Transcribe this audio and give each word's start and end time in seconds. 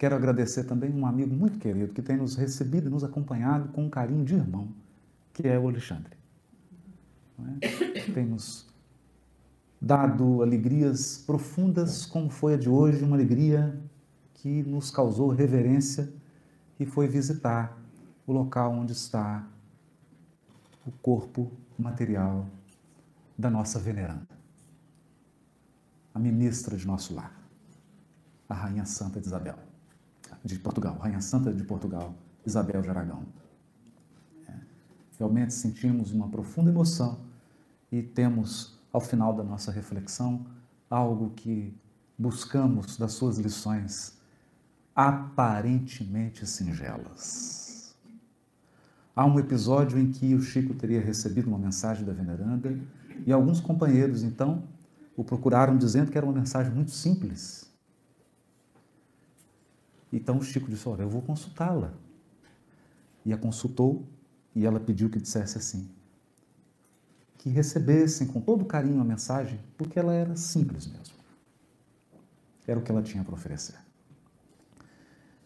Quero 0.00 0.16
agradecer 0.16 0.64
também 0.64 0.90
um 0.90 1.04
amigo 1.04 1.34
muito 1.34 1.58
querido 1.58 1.92
que 1.92 2.00
tem 2.00 2.16
nos 2.16 2.34
recebido 2.34 2.86
e 2.86 2.90
nos 2.90 3.04
acompanhado 3.04 3.68
com 3.68 3.84
um 3.84 3.90
carinho 3.90 4.24
de 4.24 4.34
irmão, 4.34 4.72
que 5.30 5.46
é 5.46 5.58
o 5.58 5.68
Alexandre. 5.68 6.16
É? 7.60 8.08
Tem 8.14 8.24
nos 8.24 8.66
dado 9.78 10.40
alegrias 10.40 11.18
profundas, 11.18 12.06
como 12.06 12.30
foi 12.30 12.54
a 12.54 12.56
de 12.56 12.66
hoje, 12.66 13.04
uma 13.04 13.14
alegria 13.14 13.78
que 14.32 14.62
nos 14.62 14.90
causou 14.90 15.28
reverência 15.28 16.10
e 16.78 16.86
foi 16.86 17.06
visitar 17.06 17.78
o 18.26 18.32
local 18.32 18.72
onde 18.72 18.92
está 18.92 19.46
o 20.86 20.92
corpo 21.02 21.52
material 21.78 22.46
da 23.36 23.50
nossa 23.50 23.78
veneranda, 23.78 24.26
a 26.14 26.18
ministra 26.18 26.74
de 26.74 26.86
nosso 26.86 27.14
lar, 27.14 27.38
a 28.48 28.54
Rainha 28.54 28.86
Santa 28.86 29.20
de 29.20 29.26
Isabel, 29.26 29.69
de 30.44 30.58
Portugal, 30.58 30.96
Rainha 30.98 31.20
Santa 31.20 31.52
de 31.52 31.62
Portugal, 31.64 32.14
Isabel 32.44 32.82
de 32.82 32.88
Aragão. 32.88 33.24
É, 34.48 34.54
realmente 35.18 35.52
sentimos 35.52 36.12
uma 36.12 36.28
profunda 36.28 36.70
emoção 36.70 37.20
e 37.90 38.02
temos, 38.02 38.78
ao 38.92 39.00
final 39.00 39.34
da 39.34 39.42
nossa 39.42 39.70
reflexão, 39.70 40.46
algo 40.88 41.30
que 41.30 41.74
buscamos 42.18 42.96
das 42.96 43.12
suas 43.12 43.38
lições 43.38 44.18
aparentemente 44.94 46.46
singelas. 46.46 47.94
Há 49.14 49.24
um 49.24 49.38
episódio 49.38 49.98
em 49.98 50.10
que 50.10 50.34
o 50.34 50.40
Chico 50.40 50.74
teria 50.74 51.00
recebido 51.00 51.48
uma 51.48 51.58
mensagem 51.58 52.04
da 52.04 52.12
veneranda 52.12 52.78
e 53.26 53.32
alguns 53.32 53.60
companheiros, 53.60 54.22
então, 54.22 54.62
o 55.16 55.24
procuraram 55.24 55.76
dizendo 55.76 56.10
que 56.10 56.16
era 56.16 56.26
uma 56.26 56.32
mensagem 56.32 56.72
muito 56.72 56.90
simples. 56.90 57.69
Então 60.12 60.38
o 60.38 60.42
Chico 60.42 60.68
disse: 60.70 60.88
Olha, 60.88 61.02
eu 61.02 61.08
vou 61.08 61.22
consultá-la. 61.22 61.92
E 63.24 63.32
a 63.32 63.38
consultou 63.38 64.06
e 64.54 64.66
ela 64.66 64.80
pediu 64.80 65.08
que 65.08 65.20
dissesse 65.20 65.58
assim: 65.58 65.88
que 67.38 67.48
recebessem 67.48 68.26
com 68.26 68.40
todo 68.40 68.64
carinho 68.64 69.00
a 69.00 69.04
mensagem, 69.04 69.60
porque 69.76 69.98
ela 69.98 70.12
era 70.12 70.36
simples 70.36 70.86
mesmo. 70.86 71.14
Era 72.66 72.78
o 72.78 72.82
que 72.82 72.90
ela 72.90 73.02
tinha 73.02 73.24
para 73.24 73.34
oferecer. 73.34 73.76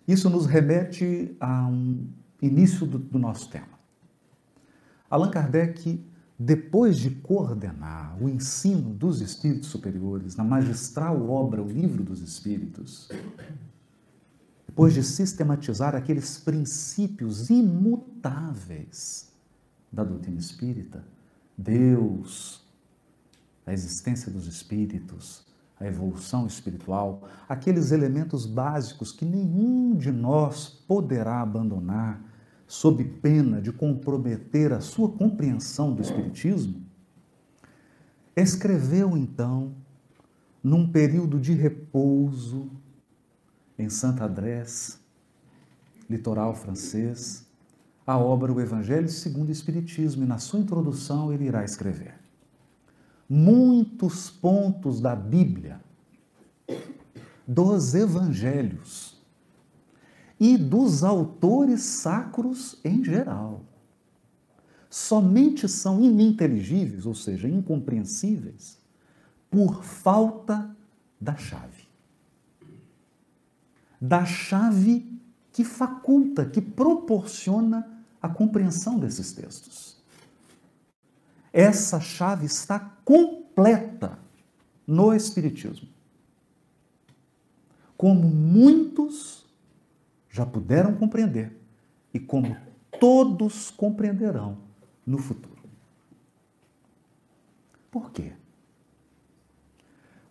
Isso 0.07 0.29
nos 0.29 0.45
remete 0.45 1.35
a 1.41 1.67
um 1.67 2.07
início 2.43 2.87
do, 2.87 2.99
do 2.99 3.19
nosso 3.19 3.49
tema. 3.49 3.79
Allan 5.09 5.31
Kardec, 5.31 6.05
depois 6.39 6.99
de 6.99 7.11
coordenar 7.11 8.21
o 8.23 8.29
ensino 8.29 8.93
dos 8.93 9.21
espíritos 9.21 9.69
superiores 9.69 10.37
na 10.37 10.45
magistral 10.45 11.31
obra 11.31 11.63
O 11.63 11.69
Livro 11.69 12.03
dos 12.03 12.21
Espíritos, 12.21 13.09
depois 14.75 14.93
de 14.93 15.05
sistematizar 15.05 15.95
aqueles 15.95 16.37
princípios 16.37 17.49
imutáveis 17.49 19.33
da 19.93 20.03
doutrina 20.03 20.41
espírita, 20.41 21.05
Deus, 21.57 22.61
a 23.65 23.73
existência 23.73 24.33
dos 24.33 24.49
espíritos, 24.49 25.47
a 25.79 25.87
evolução 25.87 26.45
espiritual, 26.45 27.23
aqueles 27.49 27.93
elementos 27.93 28.47
básicos 28.47 29.13
que 29.13 29.25
nenhum 29.25 29.95
de 29.95 30.11
nós 30.11 30.71
poderá 30.89 31.41
abandonar 31.41 32.21
sob 32.67 33.05
pena 33.05 33.63
de 33.63 33.71
comprometer 33.71 34.73
a 34.73 34.81
sua 34.81 35.09
compreensão 35.09 35.95
do 35.95 36.03
Espiritismo, 36.03 36.83
escreveu 38.35 39.17
então, 39.17 39.73
num 40.61 40.91
período 40.91 41.39
de 41.39 41.53
repouso, 41.53 42.69
em 43.79 43.89
Santa 43.89 44.25
Adresse, 44.25 44.99
litoral 46.09 46.55
francês, 46.55 47.47
a 48.07 48.19
obra 48.19 48.53
O 48.53 48.61
Evangelho 48.61 49.09
segundo 49.09 49.49
o 49.49 49.53
Espiritismo, 49.53 50.25
e 50.25 50.27
na 50.27 50.39
sua 50.39 50.61
introdução 50.61 51.33
ele 51.33 51.47
irá 51.47 51.65
escrever 51.65 52.25
muitos 53.29 54.31
pontos 54.31 55.01
da 55.01 55.17
Bíblia, 55.17 55.81
dos 57.47 57.95
evangelhos 57.95 59.21
e 60.39 60.57
dos 60.57 61.03
autores 61.03 61.83
sacros 61.83 62.79
em 62.85 63.03
geral. 63.03 63.63
Somente 64.89 65.69
são 65.69 66.01
ininteligíveis, 66.03 67.07
ou 67.07 67.15
seja, 67.15 67.49
incompreensíveis, 67.49 68.79
por 69.51 69.83
falta 69.83 70.75
da 71.21 71.37
chave. 71.37 71.84
Da 74.07 74.27
chave 74.27 75.19
que 75.51 75.65
faculta, 75.65 76.45
que 76.45 76.61
proporciona 76.61 77.89
a 78.21 78.29
compreensão 78.29 78.99
desses 78.99 79.33
textos. 79.33 79.97
Essa 81.51 81.99
chave 82.01 82.45
está 82.45 82.79
completa 83.03 84.19
no 84.87 85.15
Espiritismo. 85.15 85.89
Como 87.97 88.29
muitos 88.29 89.47
já 90.29 90.45
puderam 90.45 90.95
compreender 90.97 91.59
e 92.13 92.21
como 92.21 92.55
todos 93.01 93.71
compreenderão 93.71 94.59
no 95.07 95.17
futuro. 95.17 95.63
Por 97.91 98.11
quê? 98.11 98.35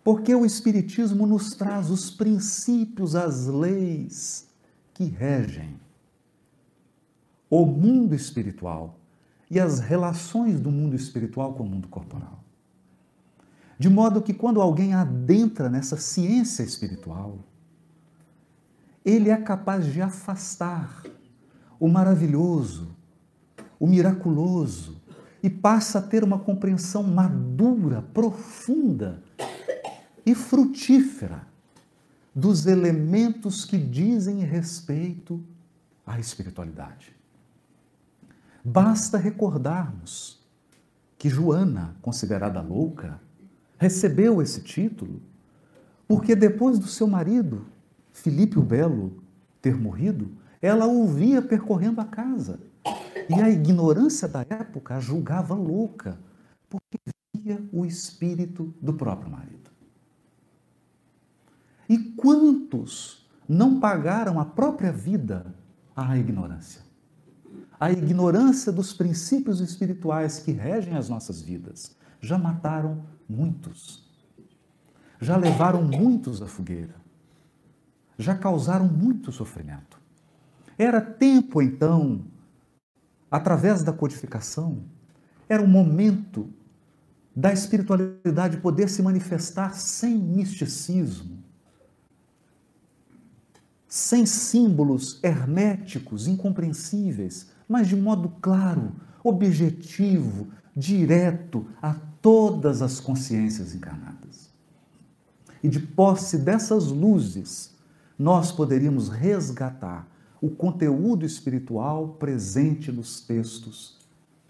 Porque 0.04 0.36
o 0.36 0.46
Espiritismo 0.46 1.26
nos 1.26 1.52
traz 1.52 1.90
os 1.90 2.12
princípios, 2.12 3.16
as 3.16 3.48
leis 3.48 4.48
que 4.94 5.06
regem 5.06 5.80
o 7.50 7.66
mundo 7.66 8.14
espiritual 8.14 9.00
e 9.50 9.60
as 9.60 9.80
relações 9.80 10.60
do 10.60 10.72
mundo 10.72 10.96
espiritual 10.96 11.54
com 11.54 11.64
o 11.64 11.68
mundo 11.68 11.88
corporal. 11.88 12.44
De 13.78 13.90
modo 13.90 14.22
que 14.22 14.34
quando 14.34 14.62
alguém 14.62 14.94
adentra 14.94 15.70
nessa 15.70 15.96
ciência 15.98 16.64
espiritual, 16.64 17.38
ele 19.06 19.30
é 19.30 19.38
capaz 19.38 19.86
de 19.86 20.02
afastar 20.02 21.04
o 21.80 21.88
maravilhoso, 21.88 22.96
o 23.80 23.88
miraculoso, 23.88 25.02
e 25.42 25.50
passa 25.50 26.00
a 26.00 26.02
ter 26.02 26.24
uma 26.24 26.40
compreensão 26.40 27.04
madura, 27.04 28.02
profunda 28.02 29.22
e 30.26 30.34
frutífera 30.34 31.46
dos 32.34 32.66
elementos 32.66 33.66
que 33.66 33.78
dizem 33.78 34.40
respeito 34.40 35.44
à 36.06 36.20
espiritualidade. 36.20 37.16
Basta 38.64 39.18
recordarmos 39.18 40.42
que 41.18 41.30
Joana, 41.30 41.96
considerada 42.02 42.62
louca, 42.62 43.20
recebeu 43.78 44.42
esse 44.42 44.62
título 44.62 45.22
porque 46.08 46.36
depois 46.36 46.78
do 46.78 46.88
seu 46.88 47.08
marido, 47.08 47.66
Filipe 48.12 48.60
o 48.60 48.62
Belo, 48.62 49.24
ter 49.62 49.76
morrido, 49.76 50.30
ela 50.62 50.86
o 50.86 51.08
via 51.08 51.42
percorrendo 51.42 52.02
a 52.02 52.06
casa. 52.06 52.60
E 53.30 53.42
a 53.42 53.50
ignorância 53.50 54.28
da 54.28 54.42
época 54.42 54.96
a 54.96 55.00
julgava 55.00 55.56
louca, 55.56 56.20
porque 56.70 57.00
via 57.36 57.64
o 57.72 57.86
espírito 57.86 58.74
do 58.82 58.94
próprio 58.94 59.32
marido. 59.32 59.53
E 61.88 61.98
quantos 61.98 63.30
não 63.48 63.80
pagaram 63.80 64.40
a 64.40 64.46
própria 64.46 64.92
vida 64.92 65.54
à 65.96 66.18
ignorância? 66.18 66.84
a 67.84 67.92
ignorância 67.92 68.72
dos 68.72 68.94
princípios 68.94 69.60
espirituais 69.60 70.40
que 70.40 70.54
regem 70.54 70.96
as 70.96 71.10
nossas 71.10 71.42
vidas. 71.42 71.94
Já 72.22 72.38
mataram 72.38 73.06
muitos. 73.28 74.10
Já 75.20 75.36
levaram 75.36 75.84
muitos 75.84 76.42
à 76.42 76.48
fogueira. 76.48 76.96
Já 78.18 78.38
causaram 78.38 78.88
muito 78.88 79.34
sofrimento. 79.34 80.00
Era 80.78 81.02
tempo, 81.02 81.62
então, 81.62 82.24
através 83.30 83.84
da 83.84 83.92
codificação, 83.92 84.86
era 85.50 85.62
o 85.62 85.68
momento 85.68 86.50
da 87.36 87.52
espiritualidade 87.52 88.62
poder 88.62 88.88
se 88.88 89.02
manifestar 89.02 89.76
sem 89.76 90.18
misticismo, 90.18 91.43
sem 93.94 94.26
símbolos 94.26 95.20
herméticos, 95.22 96.28
incompreensíveis, 96.28 97.52
mas 97.70 97.88
de 97.88 97.96
modo 97.96 98.28
claro, 98.42 98.92
objetivo, 99.24 100.48
direto 100.76 101.68
a 101.80 101.94
todas 102.20 102.82
as 102.82 103.00
consciências 103.00 103.76
encarnadas. 103.76 104.50
E 105.62 105.70
de 105.70 105.80
posse 105.80 106.40
dessas 106.40 106.88
luzes, 106.88 107.76
nós 108.18 108.52
poderíamos 108.52 109.10
resgatar 109.10 110.08
o 110.42 110.50
conteúdo 110.50 111.24
espiritual 111.24 112.16
presente 112.18 112.92
nos 112.92 113.22
textos 113.22 114.00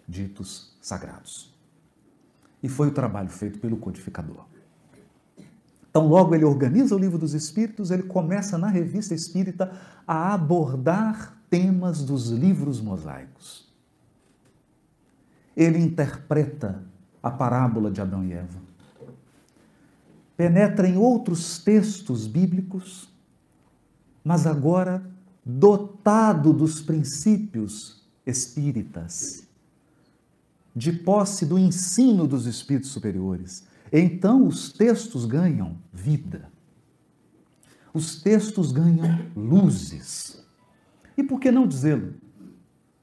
ditos 0.07 0.71
sagrados. 0.81 1.53
E 2.63 2.69
foi 2.69 2.87
o 2.87 2.93
trabalho 2.93 3.27
feito 3.27 3.59
pelo 3.59 3.75
codificador. 3.75 4.45
Então, 5.93 6.07
logo 6.07 6.33
ele 6.33 6.43
organiza 6.43 6.95
o 6.95 6.97
livro 6.97 7.19
dos 7.19 7.35
Espíritos, 7.35 7.91
ele 7.91 8.01
começa 8.01 8.57
na 8.57 8.67
revista 8.67 9.13
espírita 9.13 9.71
a 10.07 10.33
abordar 10.33 11.37
temas 11.51 12.03
dos 12.03 12.31
livros 12.31 12.81
mosaicos. 12.81 13.71
Ele 15.55 15.77
interpreta 15.77 16.83
a 17.21 17.29
parábola 17.29 17.91
de 17.91 18.01
Adão 18.01 18.25
e 18.25 18.33
Eva, 18.33 18.59
penetra 20.35 20.87
em 20.87 20.97
outros 20.97 21.59
textos 21.59 22.25
bíblicos, 22.25 23.07
mas 24.23 24.47
agora 24.47 25.05
dotado 25.45 26.51
dos 26.51 26.81
princípios 26.81 28.03
espíritas, 28.25 29.47
de 30.75 30.91
posse 30.91 31.45
do 31.45 31.59
ensino 31.59 32.25
dos 32.25 32.47
espíritos 32.47 32.89
superiores. 32.89 33.71
Então 33.95 34.47
os 34.47 34.73
textos 34.73 35.23
ganham 35.27 35.77
vida. 35.93 36.51
Os 37.93 38.19
textos 38.23 38.71
ganham 38.71 39.29
luzes. 39.35 40.43
E 41.15 41.23
por 41.23 41.39
que 41.39 41.51
não 41.51 41.67
dizê-lo? 41.67 42.15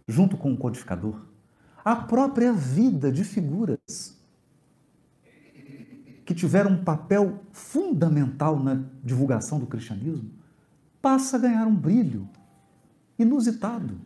Junto 0.09 0.37
com 0.37 0.53
o 0.53 0.57
codificador, 0.57 1.25
a 1.85 1.95
própria 1.95 2.53
vida 2.53 3.13
de 3.13 3.23
figuras 3.23 4.19
que 6.27 6.35
tiveram 6.35 6.73
um 6.73 6.85
papel 6.85 7.41
fundamental 7.53 8.59
na 8.59 8.83
divulgação 9.05 9.61
do 9.61 9.67
cristianismo 9.67 10.33
passa 11.01 11.37
a 11.37 11.41
ganhar 11.41 11.69
um 11.69 11.75
brilho 11.75 12.29
inusitado. 13.17 14.01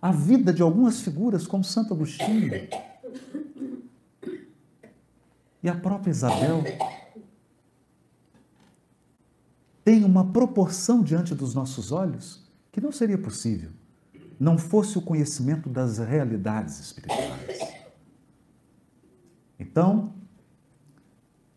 A 0.00 0.10
vida 0.10 0.52
de 0.52 0.60
algumas 0.60 1.00
figuras, 1.00 1.46
como 1.46 1.62
Santo 1.62 1.94
Agostinho 1.94 2.50
e 5.62 5.68
a 5.68 5.74
própria 5.74 6.10
Isabel, 6.10 6.62
tem 9.84 10.04
uma 10.04 10.32
proporção 10.32 11.02
diante 11.02 11.34
dos 11.34 11.54
nossos 11.54 11.92
olhos 11.92 12.48
que 12.70 12.80
não 12.80 12.92
seria 12.92 13.18
possível 13.18 13.70
não 14.42 14.58
fosse 14.58 14.98
o 14.98 15.02
conhecimento 15.02 15.68
das 15.68 15.98
realidades 15.98 16.80
espirituais. 16.80 17.60
Então, 19.56 20.12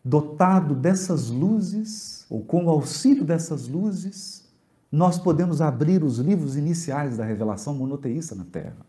dotado 0.04 0.75
dessas 0.75 1.31
luzes, 1.31 2.28
ou 2.30 2.46
com 2.46 2.66
o 2.66 2.69
auxílio 2.69 3.25
dessas 3.25 3.68
luzes, 3.68 4.48
nós 4.92 5.18
podemos 5.18 5.62
abrir 5.62 6.04
os 6.04 6.19
livros 6.19 6.56
iniciais 6.56 7.18
da 7.18 7.25
revelação 7.25 7.74
monoteísta 7.74 8.36
na 8.36 8.46
Terra, 8.46 8.86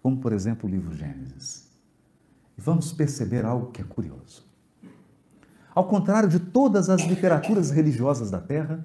como, 0.00 0.18
por 0.18 0.32
exemplo, 0.32 0.68
o 0.68 0.72
livro 0.72 0.94
Gênesis. 0.94 1.66
E 2.56 2.60
vamos 2.60 2.92
perceber 2.92 3.44
algo 3.44 3.70
que 3.70 3.80
é 3.80 3.84
curioso. 3.84 4.44
Ao 5.74 5.86
contrário 5.86 6.28
de 6.28 6.40
todas 6.40 6.88
as 6.88 7.02
literaturas 7.02 7.70
religiosas 7.70 8.30
da 8.30 8.40
Terra, 8.40 8.84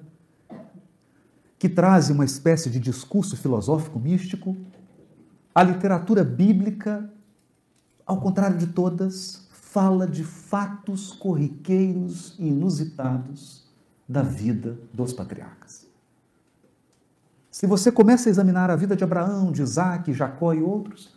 que 1.58 1.68
trazem 1.68 2.14
uma 2.14 2.24
espécie 2.24 2.68
de 2.68 2.78
discurso 2.78 3.36
filosófico 3.36 3.98
místico, 3.98 4.56
a 5.54 5.62
literatura 5.62 6.24
bíblica, 6.24 7.10
ao 8.04 8.20
contrário 8.20 8.58
de 8.58 8.66
todas, 8.66 9.48
fala 9.50 10.06
de 10.06 10.24
fatos 10.24 11.12
corriqueiros 11.12 12.36
e 12.38 12.48
inusitados 12.48 13.66
da 14.06 14.22
vida 14.22 14.78
dos 14.92 15.14
patriarcas. 15.14 15.86
Se 17.50 17.66
você 17.66 17.92
começa 17.92 18.28
a 18.28 18.30
examinar 18.30 18.70
a 18.70 18.76
vida 18.76 18.96
de 18.96 19.04
Abraão, 19.04 19.52
de 19.52 19.62
Isaac, 19.62 20.12
Jacó 20.12 20.52
e 20.52 20.60
outros, 20.60 21.14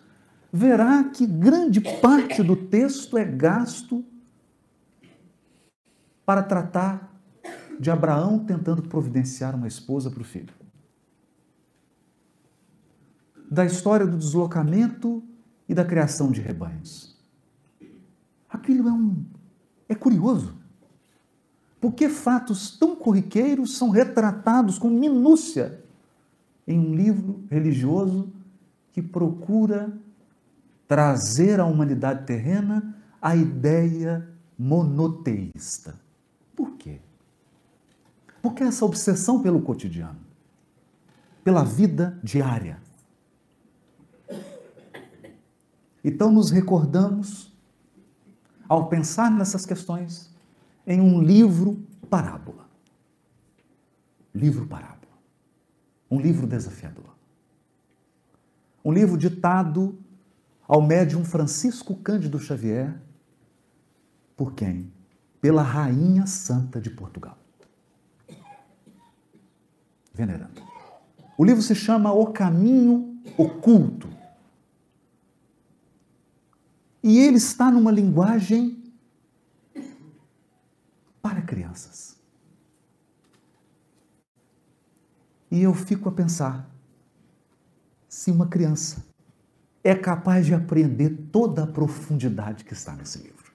verá 0.55 1.03
que 1.03 1.27
grande 1.27 1.81
parte 1.81 2.41
do 2.41 2.55
texto 2.55 3.17
é 3.17 3.25
gasto 3.25 4.05
para 6.25 6.41
tratar 6.41 7.13
de 7.77 7.91
Abraão 7.91 8.39
tentando 8.39 8.81
providenciar 8.83 9.53
uma 9.53 9.67
esposa 9.67 10.09
para 10.09 10.21
o 10.21 10.23
filho. 10.23 10.53
Da 13.51 13.65
história 13.65 14.07
do 14.07 14.17
deslocamento 14.17 15.21
e 15.67 15.73
da 15.73 15.83
criação 15.83 16.31
de 16.31 16.39
rebanhos. 16.39 17.17
Aquilo 18.49 18.87
é 18.87 18.93
um 18.93 19.25
é 19.89 19.93
curioso. 19.93 20.55
Porque 21.81 22.07
fatos 22.07 22.79
tão 22.79 22.95
corriqueiros 22.95 23.77
são 23.77 23.89
retratados 23.89 24.79
com 24.79 24.89
minúcia 24.89 25.83
em 26.65 26.79
um 26.79 26.95
livro 26.95 27.43
religioso 27.49 28.31
que 28.93 29.01
procura 29.01 30.04
trazer 30.87 31.59
à 31.59 31.65
humanidade 31.65 32.25
terrena 32.25 32.95
a 33.21 33.35
ideia 33.35 34.29
monoteísta. 34.57 35.99
Por 36.55 36.71
quê? 36.77 36.99
Porque 38.41 38.63
essa 38.63 38.85
obsessão 38.85 39.41
pelo 39.41 39.61
cotidiano, 39.61 40.19
pela 41.43 41.63
vida 41.63 42.19
diária. 42.23 42.79
Então 46.03 46.31
nos 46.31 46.51
recordamos 46.51 47.51
ao 48.69 48.87
pensar 48.87 49.31
nessas 49.31 49.65
questões 49.65 50.33
em 50.85 51.01
um 51.01 51.21
livro 51.21 51.83
parábola. 52.09 52.65
Livro 54.33 54.67
parábola. 54.67 54.95
Um 56.09 56.19
livro 56.19 56.45
desafiador. 56.45 57.15
Um 58.83 58.93
livro 58.93 59.17
ditado 59.17 59.97
ao 60.67 60.81
médium 60.81 61.23
Francisco 61.23 61.95
Cândido 61.95 62.39
Xavier, 62.39 62.99
por 64.35 64.53
quem? 64.53 64.91
Pela 65.39 65.61
Rainha 65.61 66.25
Santa 66.25 66.81
de 66.81 66.89
Portugal. 66.89 67.37
Venerando. 70.13 70.61
O 71.37 71.43
livro 71.43 71.61
se 71.61 71.75
chama 71.75 72.11
O 72.11 72.27
Caminho 72.27 73.19
Oculto 73.37 74.09
e 77.07 77.19
ele 77.19 77.37
está 77.37 77.69
numa 77.69 77.91
linguagem 77.91 78.83
para 81.21 81.39
crianças. 81.39 82.19
E 85.51 85.61
eu 85.61 85.71
fico 85.75 86.09
a 86.09 86.11
pensar: 86.11 86.67
se 88.09 88.31
uma 88.31 88.47
criança 88.47 89.05
é 89.85 89.93
capaz 89.93 90.47
de 90.47 90.53
aprender 90.55 91.11
toda 91.31 91.63
a 91.63 91.67
profundidade 91.67 92.65
que 92.65 92.73
está 92.73 92.95
nesse 92.95 93.19
livro. 93.19 93.51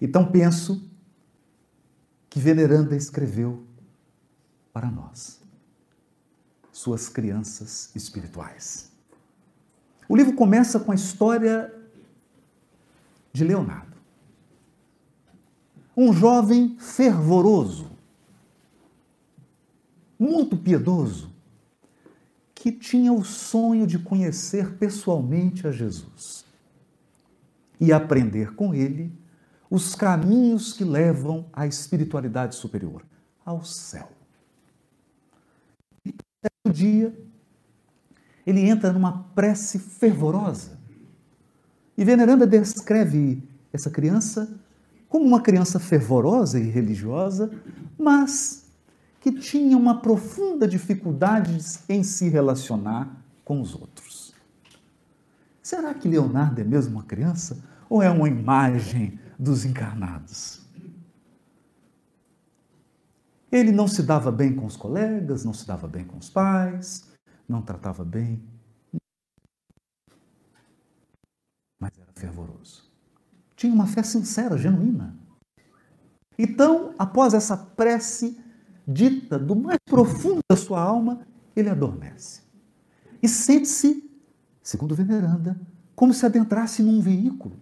Então 0.00 0.30
penso 0.30 0.88
que 2.28 2.38
Veneranda 2.38 2.94
escreveu 2.94 3.66
para 4.72 4.88
nós, 4.88 5.40
suas 6.70 7.08
crianças 7.08 7.90
espirituais. 7.92 8.92
O 10.08 10.16
livro 10.16 10.36
começa 10.36 10.78
com 10.78 10.92
a 10.92 10.94
história 10.94 11.74
de 13.32 13.42
Leonardo. 13.42 13.96
Um 15.96 16.12
jovem 16.12 16.78
fervoroso, 16.78 17.90
muito 20.16 20.56
piedoso, 20.56 21.29
que 22.60 22.70
tinha 22.70 23.10
o 23.10 23.24
sonho 23.24 23.86
de 23.86 23.98
conhecer 23.98 24.74
pessoalmente 24.74 25.66
a 25.66 25.72
Jesus 25.72 26.44
e 27.80 27.90
aprender 27.90 28.54
com 28.54 28.74
ele 28.74 29.10
os 29.70 29.94
caminhos 29.94 30.74
que 30.74 30.84
levam 30.84 31.46
à 31.54 31.66
espiritualidade 31.66 32.54
superior, 32.54 33.02
ao 33.46 33.64
céu. 33.64 34.12
E 36.04 36.14
certo 36.42 36.76
dia, 36.76 37.18
ele 38.46 38.60
entra 38.60 38.92
numa 38.92 39.22
prece 39.34 39.78
fervorosa. 39.78 40.78
E 41.96 42.04
Veneranda 42.04 42.46
descreve 42.46 43.42
essa 43.72 43.88
criança 43.88 44.54
como 45.08 45.24
uma 45.24 45.40
criança 45.40 45.80
fervorosa 45.80 46.60
e 46.60 46.68
religiosa, 46.68 47.50
mas 47.98 48.69
que 49.20 49.30
tinha 49.30 49.76
uma 49.76 50.00
profunda 50.00 50.66
dificuldade 50.66 51.56
em 51.88 52.02
se 52.02 52.28
relacionar 52.28 53.22
com 53.44 53.60
os 53.60 53.74
outros. 53.74 54.34
Será 55.62 55.92
que 55.92 56.08
Leonardo 56.08 56.60
é 56.60 56.64
mesmo 56.64 56.94
uma 56.94 57.04
criança 57.04 57.62
ou 57.88 58.02
é 58.02 58.10
uma 58.10 58.28
imagem 58.28 59.20
dos 59.38 59.64
encarnados? 59.64 60.60
Ele 63.52 63.72
não 63.72 63.86
se 63.86 64.02
dava 64.02 64.32
bem 64.32 64.54
com 64.54 64.64
os 64.64 64.76
colegas, 64.76 65.44
não 65.44 65.52
se 65.52 65.66
dava 65.66 65.86
bem 65.86 66.04
com 66.04 66.16
os 66.16 66.30
pais, 66.30 67.10
não 67.48 67.60
tratava 67.60 68.04
bem, 68.04 68.42
mas 71.78 71.90
era 71.98 72.12
fervoroso. 72.14 72.88
Tinha 73.56 73.74
uma 73.74 73.86
fé 73.86 74.02
sincera, 74.02 74.56
genuína. 74.56 75.14
Então, 76.38 76.94
após 76.98 77.34
essa 77.34 77.56
prece 77.56 78.40
dita 78.92 79.38
do 79.38 79.54
mais 79.54 79.78
profundo 79.84 80.40
da 80.48 80.56
sua 80.56 80.80
alma, 80.80 81.20
ele 81.54 81.68
adormece. 81.68 82.42
E 83.22 83.28
sente-se, 83.28 84.10
segundo 84.62 84.94
Veneranda, 84.94 85.58
como 85.94 86.14
se 86.14 86.24
adentrasse 86.24 86.82
num 86.82 87.00
veículo. 87.00 87.56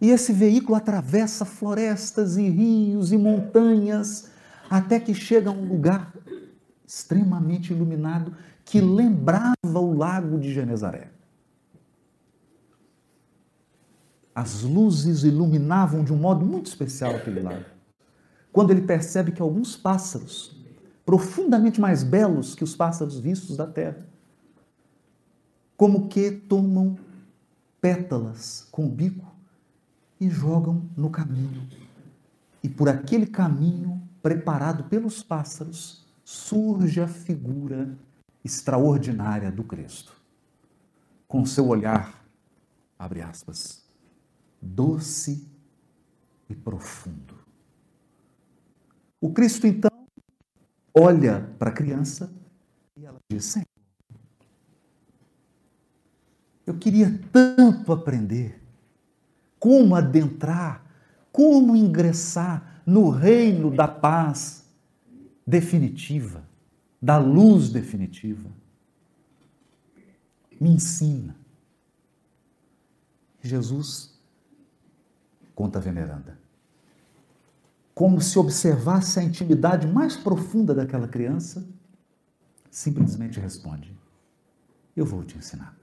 E 0.00 0.10
esse 0.10 0.32
veículo 0.32 0.74
atravessa 0.74 1.44
florestas 1.44 2.36
e 2.36 2.48
rios 2.48 3.12
e 3.12 3.18
montanhas 3.18 4.30
até 4.68 4.98
que 4.98 5.14
chega 5.14 5.50
a 5.50 5.52
um 5.52 5.64
lugar 5.64 6.12
extremamente 6.86 7.72
iluminado 7.72 8.34
que 8.64 8.80
lembrava 8.80 9.54
o 9.64 9.96
lago 9.96 10.38
de 10.38 10.52
Genezaré. 10.52 11.10
As 14.34 14.62
luzes 14.62 15.24
iluminavam 15.24 16.02
de 16.02 16.12
um 16.12 16.16
modo 16.16 16.44
muito 16.44 16.66
especial 16.66 17.14
aquele 17.14 17.40
lago. 17.40 17.71
Quando 18.52 18.70
ele 18.70 18.82
percebe 18.82 19.32
que 19.32 19.40
alguns 19.40 19.76
pássaros, 19.76 20.54
profundamente 21.06 21.80
mais 21.80 22.02
belos 22.02 22.54
que 22.54 22.62
os 22.62 22.76
pássaros 22.76 23.18
vistos 23.18 23.56
da 23.56 23.66
terra, 23.66 24.06
como 25.76 26.08
que 26.08 26.30
tomam 26.30 26.96
pétalas 27.80 28.68
com 28.70 28.86
o 28.86 28.90
bico 28.90 29.26
e 30.20 30.30
jogam 30.30 30.88
no 30.96 31.10
caminho. 31.10 31.66
E 32.62 32.68
por 32.68 32.88
aquele 32.88 33.26
caminho 33.26 34.00
preparado 34.22 34.84
pelos 34.84 35.22
pássaros 35.22 36.06
surge 36.24 37.00
a 37.00 37.08
figura 37.08 37.98
extraordinária 38.44 39.50
do 39.50 39.64
Cristo. 39.64 40.12
Com 41.26 41.44
seu 41.44 41.66
olhar, 41.66 42.24
abre 42.98 43.20
aspas, 43.20 43.82
doce 44.60 45.48
e 46.48 46.54
profundo. 46.54 47.31
O 49.22 49.32
Cristo 49.32 49.68
então 49.68 49.88
olha 50.92 51.48
para 51.56 51.70
a 51.70 51.72
criança 51.72 52.28
e 52.96 53.06
ela 53.06 53.20
diz: 53.30 53.44
Senhor, 53.44 53.66
eu 56.66 56.76
queria 56.76 57.20
tanto 57.30 57.92
aprender 57.92 58.60
como 59.60 59.94
adentrar, 59.94 60.84
como 61.30 61.76
ingressar 61.76 62.82
no 62.84 63.10
reino 63.10 63.70
da 63.70 63.86
paz 63.86 64.68
definitiva, 65.46 66.42
da 67.00 67.16
luz 67.16 67.70
definitiva. 67.70 68.50
Me 70.60 70.70
ensina. 70.70 71.36
Jesus 73.40 74.20
conta 75.54 75.78
a 75.78 75.82
veneranda. 75.82 76.41
Como 77.94 78.20
se 78.20 78.38
observasse 78.38 79.18
a 79.18 79.22
intimidade 79.22 79.86
mais 79.86 80.16
profunda 80.16 80.74
daquela 80.74 81.06
criança, 81.06 81.66
simplesmente 82.70 83.38
responde: 83.38 83.94
Eu 84.96 85.04
vou 85.04 85.22
te 85.24 85.36
ensinar. 85.36 85.76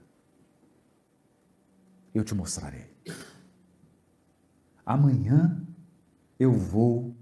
Eu 2.12 2.24
te 2.24 2.34
mostrarei. 2.34 2.90
Amanhã 4.84 5.64
eu 6.38 6.52
vou 6.52 7.14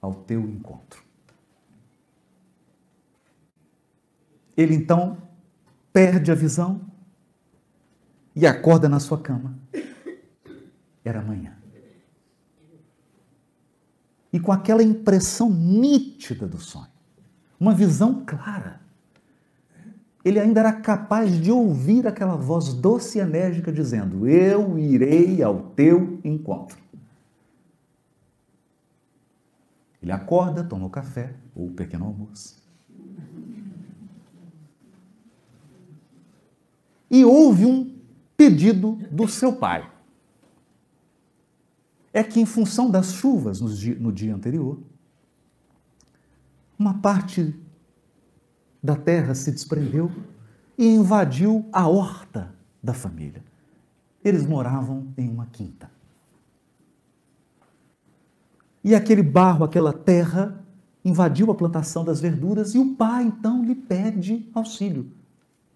ao 0.00 0.14
teu 0.14 0.40
encontro. 0.40 1.04
Ele 4.56 4.74
então 4.74 5.18
perde 5.92 6.30
a 6.30 6.34
visão 6.34 6.80
e 8.34 8.46
acorda 8.46 8.88
na 8.88 9.00
sua 9.00 9.20
cama. 9.20 9.58
Era 11.04 11.20
amanhã. 11.20 11.63
E 14.34 14.40
com 14.40 14.50
aquela 14.50 14.82
impressão 14.82 15.48
nítida 15.48 16.44
do 16.44 16.58
sonho, 16.58 16.90
uma 17.58 17.72
visão 17.72 18.24
clara, 18.26 18.80
ele 20.24 20.40
ainda 20.40 20.58
era 20.58 20.72
capaz 20.72 21.40
de 21.40 21.52
ouvir 21.52 22.04
aquela 22.04 22.34
voz 22.34 22.74
doce 22.74 23.18
e 23.18 23.20
enérgica 23.20 23.70
dizendo: 23.70 24.26
Eu 24.26 24.76
irei 24.76 25.40
ao 25.40 25.60
teu 25.76 26.18
encontro. 26.24 26.76
Ele 30.02 30.10
acorda, 30.10 30.64
toma 30.64 30.86
o 30.86 30.90
café 30.90 31.36
ou 31.54 31.68
o 31.68 31.72
pequeno 31.72 32.06
almoço. 32.06 32.60
E 37.08 37.24
houve 37.24 37.66
um 37.66 37.96
pedido 38.36 38.98
do 39.12 39.28
seu 39.28 39.52
pai. 39.52 39.93
É 42.14 42.22
que, 42.22 42.40
em 42.40 42.46
função 42.46 42.88
das 42.88 43.12
chuvas 43.12 43.60
no 43.60 43.68
dia, 43.68 43.96
no 43.98 44.12
dia 44.12 44.32
anterior, 44.32 44.78
uma 46.78 46.94
parte 46.94 47.54
da 48.80 48.94
terra 48.94 49.34
se 49.34 49.50
desprendeu 49.50 50.12
e 50.78 50.86
invadiu 50.86 51.68
a 51.72 51.88
horta 51.88 52.54
da 52.80 52.94
família. 52.94 53.42
Eles 54.22 54.46
moravam 54.46 55.12
em 55.18 55.28
uma 55.28 55.46
quinta. 55.46 55.90
E 58.84 58.94
aquele 58.94 59.22
barro, 59.22 59.64
aquela 59.64 59.92
terra, 59.92 60.64
invadiu 61.04 61.50
a 61.50 61.54
plantação 61.54 62.04
das 62.04 62.20
verduras 62.20 62.74
e 62.74 62.78
o 62.78 62.94
pai 62.94 63.24
então 63.24 63.64
lhe 63.64 63.74
pede 63.74 64.48
auxílio. 64.54 65.10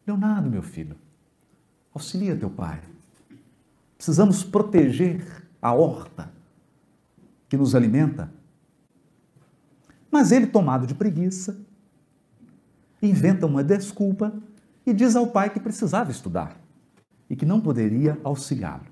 Leonardo, 0.06 0.48
meu 0.48 0.62
filho, 0.62 0.96
auxilia 1.92 2.36
teu 2.36 2.48
pai. 2.48 2.80
Precisamos 3.96 4.44
proteger 4.44 5.47
a 5.60 5.72
horta 5.72 6.30
que 7.48 7.56
nos 7.56 7.74
alimenta. 7.74 8.30
Mas 10.10 10.32
ele, 10.32 10.46
tomado 10.46 10.86
de 10.86 10.94
preguiça, 10.94 11.58
inventa 13.02 13.46
uma 13.46 13.62
desculpa 13.62 14.32
e 14.84 14.92
diz 14.92 15.16
ao 15.16 15.28
pai 15.28 15.50
que 15.50 15.60
precisava 15.60 16.10
estudar 16.10 16.56
e 17.28 17.36
que 17.36 17.46
não 17.46 17.60
poderia 17.60 18.18
auxiliá-lo. 18.24 18.86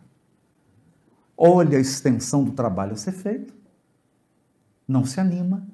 Olha 1.36 1.78
a 1.78 1.80
extensão 1.80 2.44
do 2.44 2.52
trabalho 2.52 2.92
a 2.92 2.96
ser 2.96 3.12
feito 3.12 3.56
não 4.86 5.04
se 5.04 5.20
anima, 5.20 5.66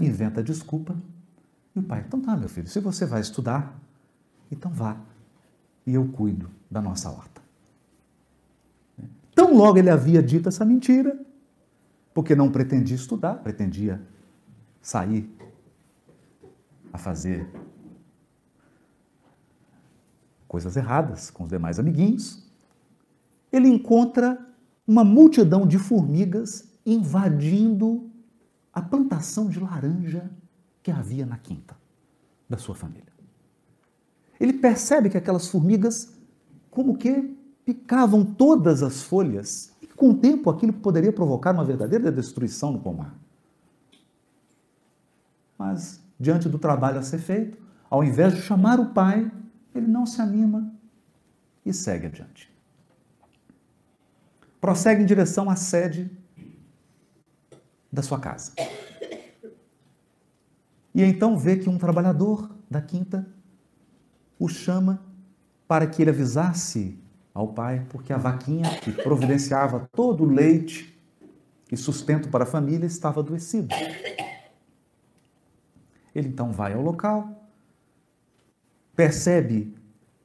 inventa 0.00 0.42
desculpa. 0.42 0.96
E 1.74 1.78
o 1.78 1.82
pai, 1.82 2.04
então 2.06 2.20
tá, 2.20 2.36
meu 2.36 2.48
filho, 2.48 2.66
se 2.66 2.80
você 2.80 3.06
vai 3.06 3.20
estudar, 3.20 3.78
então 4.50 4.70
vá 4.70 4.96
e 5.86 5.94
eu 5.94 6.08
cuido 6.08 6.50
da 6.70 6.82
nossa 6.82 7.10
horta. 7.10 7.37
Tão 9.38 9.54
logo 9.54 9.78
ele 9.78 9.88
havia 9.88 10.20
dito 10.20 10.48
essa 10.48 10.64
mentira, 10.64 11.16
porque 12.12 12.34
não 12.34 12.50
pretendia 12.50 12.96
estudar, 12.96 13.34
pretendia 13.34 14.02
sair 14.82 15.32
a 16.92 16.98
fazer 16.98 17.48
coisas 20.48 20.76
erradas 20.76 21.30
com 21.30 21.44
os 21.44 21.48
demais 21.48 21.78
amiguinhos, 21.78 22.50
ele 23.52 23.68
encontra 23.68 24.44
uma 24.84 25.04
multidão 25.04 25.68
de 25.68 25.78
formigas 25.78 26.68
invadindo 26.84 28.10
a 28.72 28.82
plantação 28.82 29.48
de 29.48 29.60
laranja 29.60 30.28
que 30.82 30.90
havia 30.90 31.24
na 31.24 31.38
quinta 31.38 31.76
da 32.48 32.58
sua 32.58 32.74
família. 32.74 33.12
Ele 34.40 34.54
percebe 34.54 35.08
que 35.08 35.16
aquelas 35.16 35.46
formigas, 35.46 36.12
como 36.72 36.98
que 36.98 37.37
picavam 37.68 38.24
todas 38.24 38.82
as 38.82 39.02
folhas, 39.02 39.74
e 39.82 39.86
com 39.86 40.08
o 40.08 40.14
tempo 40.14 40.48
aquilo 40.48 40.72
poderia 40.72 41.12
provocar 41.12 41.52
uma 41.52 41.66
verdadeira 41.66 42.10
destruição 42.10 42.72
no 42.72 42.80
pomar. 42.80 43.14
Mas, 45.58 46.02
diante 46.18 46.48
do 46.48 46.58
trabalho 46.58 46.98
a 46.98 47.02
ser 47.02 47.18
feito, 47.18 47.58
ao 47.90 48.02
invés 48.02 48.34
de 48.34 48.40
chamar 48.40 48.80
o 48.80 48.94
pai, 48.94 49.30
ele 49.74 49.86
não 49.86 50.06
se 50.06 50.18
anima 50.18 50.72
e 51.62 51.74
segue 51.74 52.06
adiante. 52.06 52.50
Prossegue 54.58 55.02
em 55.02 55.06
direção 55.06 55.50
à 55.50 55.54
sede 55.54 56.10
da 57.92 58.00
sua 58.00 58.18
casa. 58.18 58.52
E 60.94 61.02
então 61.02 61.36
vê 61.36 61.58
que 61.58 61.68
um 61.68 61.76
trabalhador 61.76 62.50
da 62.70 62.80
quinta 62.80 63.28
o 64.38 64.48
chama 64.48 65.02
para 65.66 65.86
que 65.86 66.00
ele 66.00 66.08
avisasse 66.08 66.98
ao 67.38 67.48
pai, 67.48 67.86
porque 67.88 68.12
a 68.12 68.18
vaquinha 68.18 68.78
que 68.80 68.92
providenciava 68.92 69.88
todo 69.92 70.24
o 70.24 70.26
leite 70.26 70.98
e 71.70 71.76
sustento 71.76 72.28
para 72.28 72.44
a 72.44 72.46
família 72.46 72.86
estava 72.86 73.20
adoecida. 73.20 73.74
Ele 76.14 76.28
então 76.28 76.52
vai 76.52 76.72
ao 76.72 76.82
local, 76.82 77.48
percebe 78.96 79.74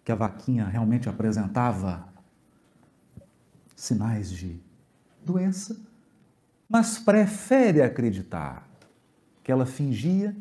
que 0.04 0.12
a 0.12 0.16
vaquinha 0.16 0.66
realmente 0.66 1.08
apresentava 1.08 2.08
sinais 3.76 4.32
de 4.32 4.60
doença 5.24 5.78
mas 6.74 6.98
prefere 6.98 7.84
acreditar 7.84 8.68
que 9.44 9.52
ela 9.52 9.64
fingia, 9.64 10.36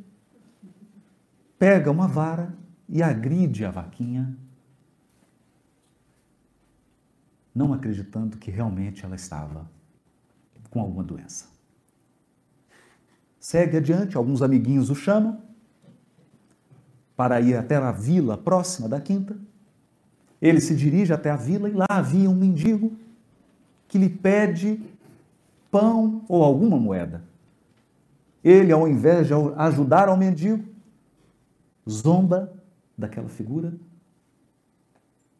pega 1.58 1.90
uma 1.90 2.08
vara 2.08 2.56
e 2.88 3.02
agride 3.02 3.66
a 3.66 3.70
vaquinha, 3.70 4.34
não 7.54 7.72
acreditando 7.72 8.36
que 8.36 8.50
realmente 8.50 9.04
ela 9.04 9.14
estava 9.14 9.70
com 10.70 10.80
alguma 10.80 11.02
doença. 11.02 11.46
Segue 13.38 13.76
adiante, 13.76 14.16
alguns 14.16 14.40
amiguinhos 14.40 14.88
o 14.88 14.94
chamam 14.94 15.40
para 17.16 17.40
ir 17.40 17.56
até 17.56 17.76
a 17.76 17.92
vila 17.92 18.38
próxima 18.38 18.88
da 18.88 19.00
quinta. 19.00 19.36
Ele 20.40 20.60
se 20.60 20.74
dirige 20.74 21.12
até 21.12 21.30
a 21.30 21.36
vila 21.36 21.68
e 21.68 21.72
lá 21.72 21.86
havia 21.88 22.30
um 22.30 22.34
mendigo 22.34 22.92
que 23.86 23.98
lhe 23.98 24.08
pede 24.08 24.80
pão 25.70 26.24
ou 26.28 26.42
alguma 26.42 26.78
moeda. 26.78 27.22
Ele, 28.42 28.72
ao 28.72 28.88
invés 28.88 29.26
de 29.26 29.34
ajudar 29.56 30.08
ao 30.08 30.16
mendigo, 30.16 30.64
zomba 31.88 32.52
daquela 32.96 33.28
figura 33.28 33.72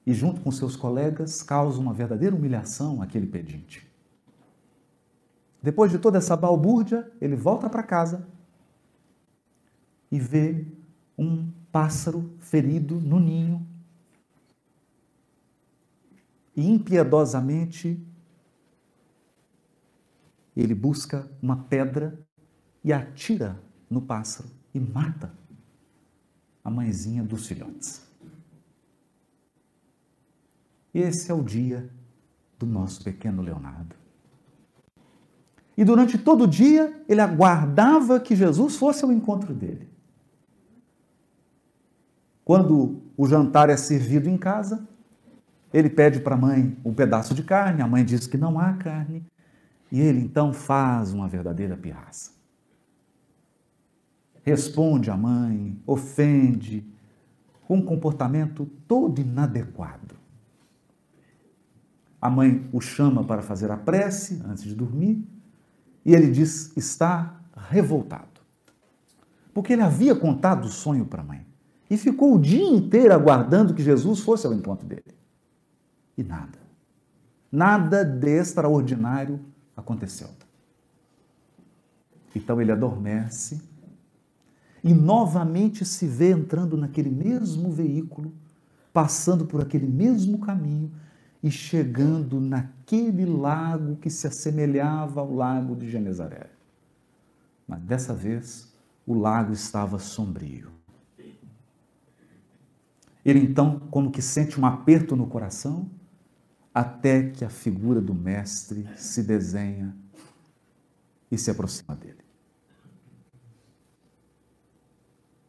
e, 0.07 0.13
junto 0.13 0.41
com 0.41 0.51
seus 0.51 0.77
colegas, 0.77 1.43
causa 1.43 1.81
uma 1.81 1.93
verdadeira 1.93 2.35
humilhação 2.35 3.01
àquele 3.01 3.27
pedinte. 3.27 3.87
Depois 5.63 5.93
de 5.93 5.99
toda 5.99 6.19
essa 6.19 6.37
balbúrdia, 6.37 7.11
ele 7.21 7.37
volta 7.37 7.71
para 7.71 7.83
casa 7.83 8.27
e 10.11 10.19
vê 10.19 10.67
um 11.17 11.51
pássaro 11.71 12.35
ferido 12.41 13.01
no 13.01 13.21
ninho. 13.21 13.67
E 16.55 16.69
impiedosamente 16.69 18.05
ele 20.55 20.75
busca 20.75 21.31
uma 21.41 21.57
pedra 21.57 22.19
e 22.85 22.93
atira 22.93 23.59
no 23.89 24.03
pássaro 24.03 24.51
e 24.75 24.81
mata 24.81 25.33
a 26.63 26.71
mãezinha 26.71 27.23
dos 27.23 27.47
filhotes. 27.47 28.12
Esse 30.95 31.31
é 31.31 31.35
o 31.35 31.43
dia 31.43 31.89
do 32.59 32.67
nosso 32.67 33.03
pequeno 33.03 33.43
Leonardo. 33.43 33.97
E 35.77 35.85
durante 35.85 36.19
todo 36.19 36.45
o 36.45 36.47
dia 36.47 37.03
ele 37.09 37.21
aguardava 37.21 38.21
que 38.21 38.37
Jesus 38.37 38.77
fosse 38.77 39.05
ao 39.05 39.13
encontro 39.13 39.55
dele. 39.55 39.89
Quando 42.45 43.03
o 43.17 43.27
jantar 43.27 43.71
é 43.71 43.77
servido 43.77 44.29
em 44.29 44.37
casa, 44.37 44.87
ele 45.73 45.89
pede 45.89 46.21
para 46.21 46.35
a 46.35 46.39
mãe 46.39 46.77
um 46.85 46.93
pedaço 46.93 47.35
de 47.35 47.43
carne, 47.43 47.81
a 47.81 47.87
mãe 47.87 48.05
diz 48.05 48.27
que 48.27 48.37
não 48.37 48.59
há 48.59 48.75
carne, 48.75 49.25
e 49.91 50.01
ele 50.01 50.21
então 50.21 50.53
faz 50.53 51.13
uma 51.13 51.27
verdadeira 51.27 51.77
pirraça. 51.77 52.33
Responde 54.45 55.11
à 55.11 55.17
mãe, 55.17 55.81
ofende, 55.87 56.85
com 57.67 57.77
um 57.77 57.85
comportamento 57.85 58.67
todo 58.87 59.21
inadequado. 59.21 60.22
A 62.23 62.31
mãe 62.31 62.69
o 62.73 62.81
chama 62.81 63.25
para 63.25 63.43
fazer 63.43 63.69
a 63.73 63.77
prece 63.77 64.41
antes 64.47 64.63
de 64.63 64.77
dormir, 64.77 65.27
e 66.05 66.15
ele 66.15 66.31
diz 66.31 66.73
estar 66.77 67.45
revoltado. 67.69 68.41
Porque 69.53 69.73
ele 69.73 69.83
havia 69.83 70.15
contado 70.15 70.67
o 70.67 70.71
sonho 70.71 71.05
para 71.05 71.21
a 71.21 71.25
mãe 71.25 71.45
e 71.91 71.97
ficou 71.97 72.35
o 72.35 72.41
dia 72.41 72.65
inteiro 72.65 73.13
aguardando 73.13 73.75
que 73.75 73.83
Jesus 73.83 74.21
fosse 74.21 74.47
ao 74.47 74.55
encontro 74.55 74.87
dele. 74.87 75.15
E 76.17 76.23
nada. 76.23 76.59
Nada 77.51 78.05
de 78.05 78.31
extraordinário 78.31 79.41
aconteceu. 79.77 80.29
Então 82.35 82.61
ele 82.63 82.73
adormece 82.73 83.61
e 84.83 84.95
novamente 84.95 85.85
se 85.85 86.07
vê 86.07 86.31
entrando 86.31 86.77
naquele 86.77 87.11
mesmo 87.11 87.71
veículo, 87.71 88.33
passando 88.93 89.45
por 89.45 89.61
aquele 89.61 89.87
mesmo 89.87 90.39
caminho 90.39 90.91
e 91.43 91.51
chegando 91.51 92.41
naquele 92.41 93.27
lago 93.27 93.97
que 93.97 94.09
se 94.09 94.27
assemelhava 94.27 95.21
ao 95.21 95.35
lago 95.35 95.75
de 95.75 95.91
Genezaré. 95.91 96.51
Mas 97.67 97.81
dessa 97.81 98.15
vez 98.15 98.73
o 99.07 99.15
lago 99.15 99.53
estava 99.53 99.99
sombrio. 99.99 100.71
Ele 103.25 103.41
então, 103.41 103.81
como 103.91 104.11
que 104.11 104.23
sente 104.23 104.61
um 104.61 104.67
aperto 104.67 105.17
no 105.17 105.27
coração, 105.27 105.91
até 106.75 107.31
que 107.31 107.45
a 107.45 107.51
figura 107.51 108.01
do 108.01 108.15
Mestre 108.15 108.89
se 108.97 109.23
desenha 109.23 109.95
e 111.31 111.39
se 111.39 111.51
aproxima 111.51 111.95
dele. 111.95 112.23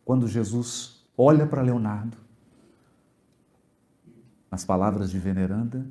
Quando 0.06 0.28
Jesus 0.28 1.06
olha 1.18 1.48
para 1.48 1.62
Leonardo, 1.62 2.18
nas 4.54 4.64
palavras 4.64 5.10
de 5.10 5.18
Veneranda, 5.18 5.84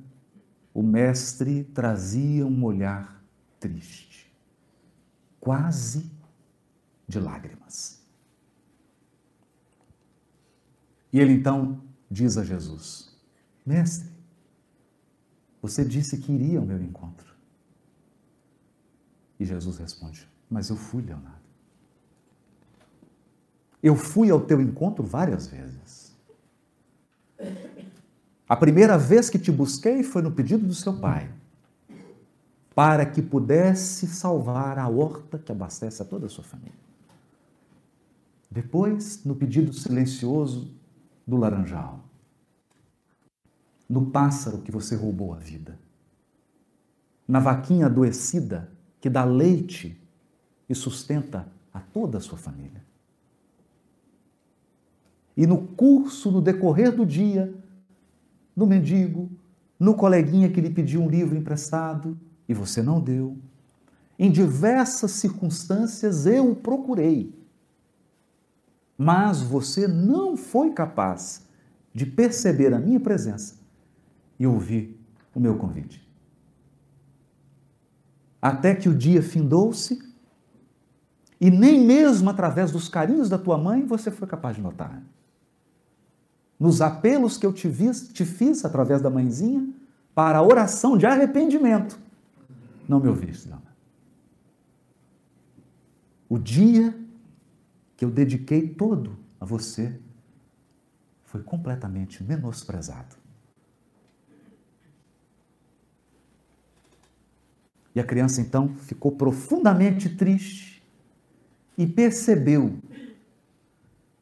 o 0.72 0.84
Mestre 0.84 1.64
trazia 1.64 2.46
um 2.46 2.62
olhar 2.62 3.20
triste, 3.58 4.32
quase 5.40 6.08
de 7.08 7.18
lágrimas. 7.18 8.00
E 11.12 11.18
ele 11.18 11.32
então 11.32 11.82
diz 12.08 12.38
a 12.38 12.44
Jesus: 12.44 13.12
Mestre, 13.66 14.08
você 15.60 15.84
disse 15.84 16.18
que 16.18 16.30
iria 16.30 16.60
ao 16.60 16.64
meu 16.64 16.80
encontro. 16.80 17.34
E 19.40 19.44
Jesus 19.44 19.76
responde: 19.78 20.30
Mas 20.48 20.70
eu 20.70 20.76
fui, 20.76 21.02
Leonardo. 21.02 21.42
Eu 23.82 23.96
fui 23.96 24.30
ao 24.30 24.40
teu 24.40 24.60
encontro 24.60 25.02
várias 25.02 25.48
vezes. 25.48 26.16
A 28.48 28.56
primeira 28.56 28.98
vez 28.98 29.30
que 29.30 29.38
te 29.38 29.50
busquei 29.50 30.02
foi 30.02 30.20
no 30.20 30.32
pedido 30.32 30.66
do 30.66 30.74
seu 30.74 30.98
pai, 30.98 31.30
para 32.74 33.06
que 33.06 33.22
pudesse 33.22 34.06
salvar 34.06 34.78
a 34.78 34.88
horta 34.88 35.38
que 35.38 35.52
abastece 35.52 36.02
a 36.02 36.04
toda 36.04 36.26
a 36.26 36.28
sua 36.28 36.44
família. 36.44 36.72
Depois, 38.50 39.24
no 39.24 39.34
pedido 39.34 39.72
silencioso 39.72 40.74
do 41.26 41.36
laranjal, 41.36 42.00
no 43.88 44.06
pássaro 44.06 44.58
que 44.58 44.70
você 44.70 44.94
roubou 44.96 45.34
a 45.34 45.38
vida, 45.38 45.78
na 47.26 47.40
vaquinha 47.40 47.86
adoecida 47.86 48.70
que 49.00 49.08
dá 49.08 49.24
leite 49.24 49.98
e 50.68 50.74
sustenta 50.74 51.46
a 51.72 51.80
toda 51.80 52.18
a 52.18 52.20
sua 52.20 52.38
família. 52.38 52.82
E 55.36 55.46
no 55.46 55.66
curso, 55.68 56.30
no 56.30 56.42
decorrer 56.42 56.94
do 56.94 57.06
dia, 57.06 57.54
no 58.54 58.66
mendigo, 58.66 59.30
no 59.78 59.94
coleguinha 59.94 60.50
que 60.50 60.60
lhe 60.60 60.70
pediu 60.70 61.02
um 61.02 61.08
livro 61.08 61.36
emprestado 61.36 62.18
e 62.48 62.54
você 62.54 62.82
não 62.82 63.00
deu, 63.00 63.36
em 64.18 64.30
diversas 64.30 65.12
circunstâncias 65.12 66.26
eu 66.26 66.50
o 66.50 66.56
procurei 66.56 67.42
mas 69.02 69.42
você 69.42 69.88
não 69.88 70.36
foi 70.36 70.70
capaz 70.70 71.44
de 71.92 72.06
perceber 72.06 72.72
a 72.72 72.78
minha 72.78 73.00
presença 73.00 73.56
e 74.38 74.46
ouvir 74.46 74.96
o 75.34 75.40
meu 75.40 75.56
convite. 75.56 76.08
Até 78.40 78.74
que 78.74 78.88
o 78.88 78.94
dia 78.94 79.20
findou-se 79.20 80.00
e 81.40 81.50
nem 81.50 81.84
mesmo 81.84 82.30
através 82.30 82.70
dos 82.70 82.88
carinhos 82.88 83.28
da 83.28 83.38
tua 83.38 83.58
mãe 83.58 83.84
você 83.84 84.08
foi 84.10 84.28
capaz 84.28 84.54
de 84.54 84.62
notar. 84.62 85.02
Nos 86.62 86.80
apelos 86.80 87.36
que 87.36 87.44
eu 87.44 87.52
te, 87.52 87.68
te 88.12 88.24
fiz 88.24 88.64
através 88.64 89.02
da 89.02 89.10
mãezinha 89.10 89.68
para 90.14 90.38
a 90.38 90.42
oração 90.44 90.96
de 90.96 91.04
arrependimento, 91.04 91.98
não 92.88 93.00
me 93.00 93.08
ouviste, 93.08 93.48
Dona. 93.48 93.74
O 96.28 96.38
dia 96.38 96.96
que 97.96 98.04
eu 98.04 98.12
dediquei 98.12 98.68
todo 98.68 99.18
a 99.40 99.44
você 99.44 99.98
foi 101.24 101.42
completamente 101.42 102.22
menosprezado. 102.22 103.16
E 107.92 107.98
a 107.98 108.04
criança 108.04 108.40
então 108.40 108.68
ficou 108.76 109.10
profundamente 109.10 110.08
triste 110.10 110.80
e 111.76 111.88
percebeu 111.88 112.78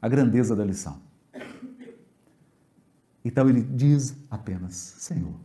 a 0.01 0.09
grandeza 0.09 0.55
da 0.55 0.65
lição. 0.65 1.10
Então 3.23 3.47
ele 3.47 3.61
diz 3.61 4.15
apenas: 4.29 4.75
Senhor, 4.75 5.35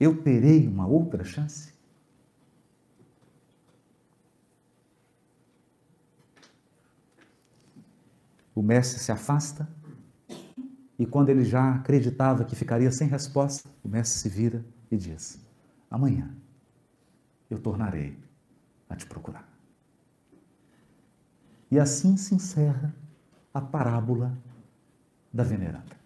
eu 0.00 0.22
terei 0.22 0.66
uma 0.66 0.86
outra 0.86 1.24
chance? 1.24 1.72
O 8.54 8.62
mestre 8.62 8.98
se 8.98 9.10
afasta 9.10 9.68
e, 10.98 11.06
quando 11.06 11.30
ele 11.30 11.44
já 11.44 11.74
acreditava 11.74 12.44
que 12.44 12.54
ficaria 12.54 12.90
sem 12.92 13.08
resposta, 13.08 13.68
o 13.82 13.88
mestre 13.88 14.18
se 14.20 14.28
vira 14.28 14.64
e 14.90 14.96
diz: 14.96 15.40
Amanhã 15.90 16.34
eu 17.50 17.58
tornarei 17.58 18.18
a 18.88 18.96
te 18.96 19.06
procurar. 19.06 19.48
E 21.70 21.78
assim 21.78 22.16
se 22.16 22.34
encerra 22.34 22.94
a 23.54 23.60
parábola 23.60 24.36
da 25.32 25.42
veneranda. 25.42 25.96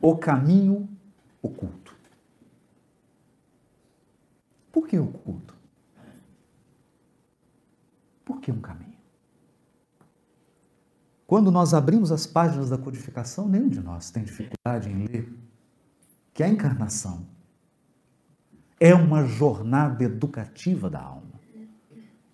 O 0.00 0.16
caminho 0.16 0.88
oculto. 1.40 1.94
Por 4.72 4.88
que 4.88 4.98
oculto? 4.98 5.54
Por 8.24 8.40
que 8.40 8.50
um 8.50 8.60
caminho? 8.60 8.94
quando 11.34 11.50
nós 11.50 11.74
abrimos 11.74 12.12
as 12.12 12.28
páginas 12.28 12.70
da 12.70 12.78
codificação, 12.78 13.48
nenhum 13.48 13.68
de 13.68 13.80
nós 13.80 14.08
tem 14.08 14.22
dificuldade 14.22 14.88
em 14.88 15.04
ler 15.04 15.36
que 16.32 16.44
a 16.44 16.48
encarnação 16.48 17.26
é 18.78 18.94
uma 18.94 19.26
jornada 19.26 20.04
educativa 20.04 20.88
da 20.88 21.00
alma. 21.00 21.40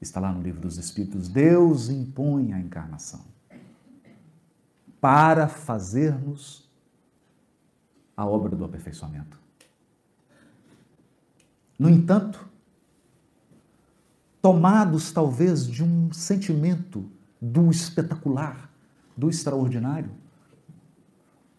Está 0.02 0.20
lá 0.20 0.30
no 0.30 0.42
livro 0.42 0.60
dos 0.60 0.76
Espíritos. 0.76 1.30
Deus 1.30 1.88
impõe 1.88 2.52
a 2.52 2.60
encarnação 2.60 3.24
para 5.00 5.48
fazermos 5.48 6.68
a 8.16 8.26
obra 8.26 8.54
do 8.54 8.64
aperfeiçoamento. 8.64 9.38
No 11.78 11.88
entanto, 11.88 12.46
tomados 14.42 15.10
talvez 15.10 15.66
de 15.66 15.82
um 15.82 16.12
sentimento 16.12 17.10
do 17.40 17.70
espetacular, 17.70 18.70
do 19.16 19.30
extraordinário, 19.30 20.10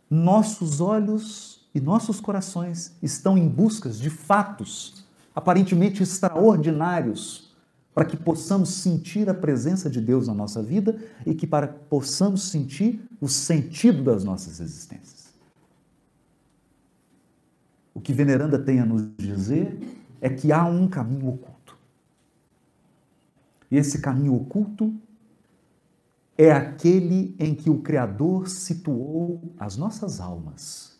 nossos 0.10 0.80
olhos 0.80 1.67
e 1.73 1.80
nossos 1.80 2.19
corações 2.19 2.95
estão 3.01 3.38
em 3.38 3.47
busca 3.47 3.89
de 3.89 4.10
fatos 4.10 5.06
aparentemente 5.34 6.04
extraordinários 6.04 7.51
para 7.93 8.06
que 8.06 8.15
possamos 8.15 8.69
sentir 8.69 9.30
a 9.30 9.34
presença 9.34 9.89
de 9.89 9.99
Deus 9.99 10.27
na 10.27 10.34
nossa 10.34 10.63
vida 10.63 10.97
e 11.25 11.34
que 11.34 11.45
para 11.45 11.67
possamos 11.67 12.43
sentir 12.43 13.01
o 13.19 13.27
sentido 13.27 14.04
das 14.04 14.23
nossas 14.23 14.60
existências. 14.60 15.32
O 17.93 17.99
que 17.99 18.13
Veneranda 18.13 18.58
tem 18.58 18.80
a 18.80 18.86
nos 18.86 19.04
dizer 19.17 19.77
é 20.21 20.30
que 20.30 20.51
há 20.51 20.63
um 20.65 20.88
caminho 20.88 21.27
oculto. 21.30 21.77
E 23.69 23.77
esse 23.77 23.99
caminho 23.99 24.36
oculto 24.36 24.93
é 26.38 26.51
aquele 26.51 27.36
em 27.38 27.54
que 27.54 27.69
o 27.69 27.82
Criador 27.82 28.47
situou 28.47 29.54
as 29.60 29.75
nossas 29.75 30.19
almas. 30.19 30.97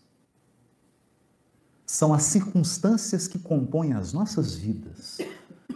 São 1.86 2.14
as 2.14 2.24
circunstâncias 2.24 3.28
que 3.28 3.40
compõem 3.40 3.94
as 3.94 4.14
nossas 4.14 4.56
vidas. 4.56 5.18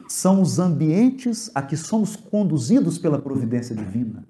São 0.07 0.41
os 0.41 0.59
ambientes 0.59 1.51
a 1.53 1.61
que 1.61 1.77
somos 1.77 2.15
conduzidos 2.15 2.97
pela 2.97 3.21
providência 3.21 3.75
divina. 3.75 4.25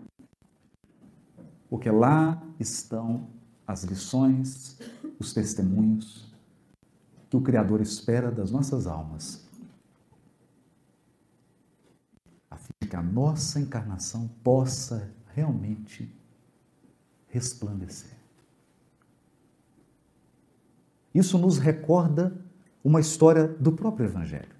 Porque 1.69 1.89
lá 1.89 2.41
estão 2.59 3.27
as 3.67 3.83
lições, 3.83 4.77
os 5.19 5.33
testemunhos 5.33 6.33
que 7.29 7.37
o 7.37 7.41
Criador 7.41 7.81
espera 7.81 8.31
das 8.31 8.51
nossas 8.51 8.87
almas 8.87 9.45
que 12.85 12.95
a 12.95 13.01
nossa 13.01 13.59
encarnação 13.59 14.29
possa 14.41 15.11
realmente 15.33 16.09
resplandecer. 17.27 18.15
Isso 21.13 21.37
nos 21.37 21.57
recorda 21.57 22.33
uma 22.83 23.01
história 23.01 23.47
do 23.47 23.71
próprio 23.73 24.05
Evangelho. 24.05 24.54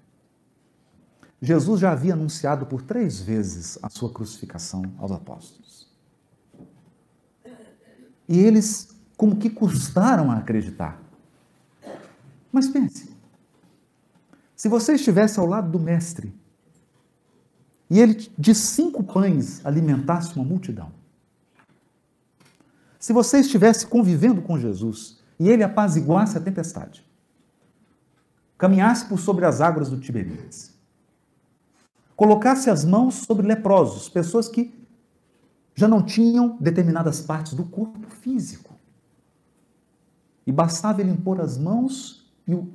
Jesus 1.46 1.78
já 1.78 1.92
havia 1.92 2.14
anunciado 2.14 2.66
por 2.66 2.82
três 2.82 3.20
vezes 3.20 3.78
a 3.80 3.88
sua 3.88 4.12
crucificação 4.12 4.82
aos 4.98 5.12
apóstolos. 5.12 5.88
E 8.28 8.36
eles, 8.40 8.88
como 9.16 9.36
que 9.36 9.48
custaram 9.48 10.32
a 10.32 10.38
acreditar. 10.38 11.00
Mas 12.50 12.66
pense, 12.66 13.14
se 14.56 14.68
você 14.68 14.94
estivesse 14.94 15.38
ao 15.38 15.46
lado 15.46 15.70
do 15.70 15.78
Mestre, 15.78 16.34
e 17.88 18.00
ele 18.00 18.28
de 18.36 18.52
cinco 18.52 19.04
pães 19.04 19.64
alimentasse 19.64 20.34
uma 20.34 20.44
multidão. 20.44 20.90
Se 22.98 23.12
você 23.12 23.38
estivesse 23.38 23.86
convivendo 23.86 24.42
com 24.42 24.58
Jesus 24.58 25.20
e 25.38 25.48
ele 25.48 25.62
apaziguasse 25.62 26.36
a 26.36 26.40
tempestade, 26.40 27.06
caminhasse 28.58 29.06
por 29.06 29.20
sobre 29.20 29.44
as 29.44 29.60
águas 29.60 29.88
do 29.88 30.00
Tiberíades, 30.00 30.75
colocasse 32.16 32.70
as 32.70 32.84
mãos 32.84 33.16
sobre 33.16 33.46
leprosos, 33.46 34.08
pessoas 34.08 34.48
que 34.48 34.74
já 35.74 35.86
não 35.86 36.02
tinham 36.02 36.56
determinadas 36.58 37.20
partes 37.20 37.52
do 37.52 37.64
corpo 37.64 38.08
físico, 38.08 38.74
e 40.46 40.50
bastava 40.50 41.00
ele 41.02 41.10
impor 41.10 41.40
as 41.40 41.58
mãos 41.58 42.32
e 42.46 42.54
o, 42.54 42.72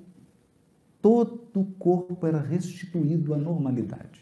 todo 1.01 1.41
o 1.55 1.65
corpo 1.65 2.27
era 2.27 2.39
restituído 2.39 3.33
à 3.33 3.37
normalidade 3.37 4.21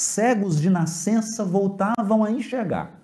cegos 0.00 0.60
de 0.60 0.70
nascença 0.70 1.44
voltavam 1.44 2.24
a 2.24 2.30
enxergar. 2.30 3.00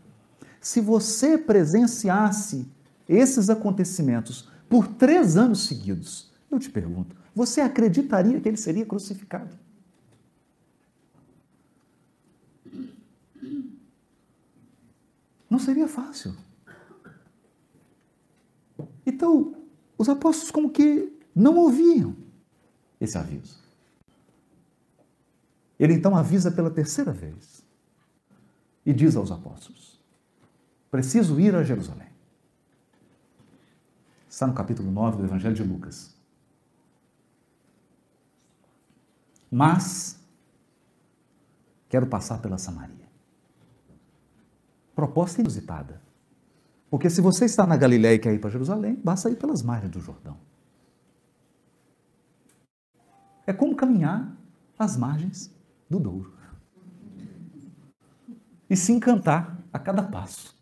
Se 0.61 0.81
você 0.81 1.37
presenciasse 1.37 2.67
esses 3.09 3.51
acontecimentos 3.51 4.49
por 4.69 4.89
três 4.89 5.37
anos 5.37 5.67
seguidos, 5.67 6.33
eu 6.51 6.59
te 6.59 6.71
pergunto, 6.71 7.15
você 7.35 7.61
acreditaria 7.61 8.41
que 8.41 8.49
ele 8.49 8.57
seria 8.57 8.87
crucificado? 8.87 9.57
Não 15.57 15.61
seria 15.65 15.89
fácil. 15.89 16.37
Então, 19.07 19.57
os 19.97 20.07
apóstolos 20.07 20.51
como 20.51 20.71
que 20.71 21.19
não 21.35 21.57
ouviam 21.57 22.15
esse 23.01 23.17
aviso. 23.17 23.59
Ele 25.81 25.95
então 25.95 26.15
avisa 26.15 26.51
pela 26.51 26.71
terceira 26.71 27.11
vez 27.11 27.65
e 28.85 28.93
diz 28.93 29.17
aos 29.17 29.31
apóstolos: 29.31 29.99
Preciso 30.91 31.41
ir 31.41 31.55
a 31.55 31.65
Jerusalém. 31.65 32.11
Está 34.29 34.47
no 34.47 34.53
capítulo 34.53 34.91
9 34.91 35.17
do 35.17 35.25
Evangelho 35.25 35.55
de 35.55 35.65
Lucas. 35.65 36.15
Mas 39.51 40.21
quero 41.89 42.07
passar 42.07 42.43
pela 42.43 42.59
Samaria. 42.59 43.06
Proposta 44.97 45.43
inusitada. 45.43 46.01
Porque 46.91 47.11
se 47.11 47.21
você 47.21 47.45
está 47.45 47.67
na 47.67 47.77
Galiléia 47.77 48.15
e 48.15 48.19
quer 48.19 48.33
ir 48.33 48.41
para 48.41 48.49
Jerusalém, 48.49 48.99
basta 49.05 49.29
ir 49.29 49.37
pelas 49.37 49.63
margens 49.63 49.93
do 49.93 50.01
Jordão. 50.01 50.39
É 53.47 53.53
como 53.53 53.77
caminhar 53.77 54.35
às 54.79 54.97
margens 54.97 55.55
do 55.89 56.01
Douro. 56.01 56.33
E 58.69 58.75
se 58.75 58.91
encantar 58.91 59.63
a 59.73 59.79
cada 59.79 60.03
passo. 60.03 60.57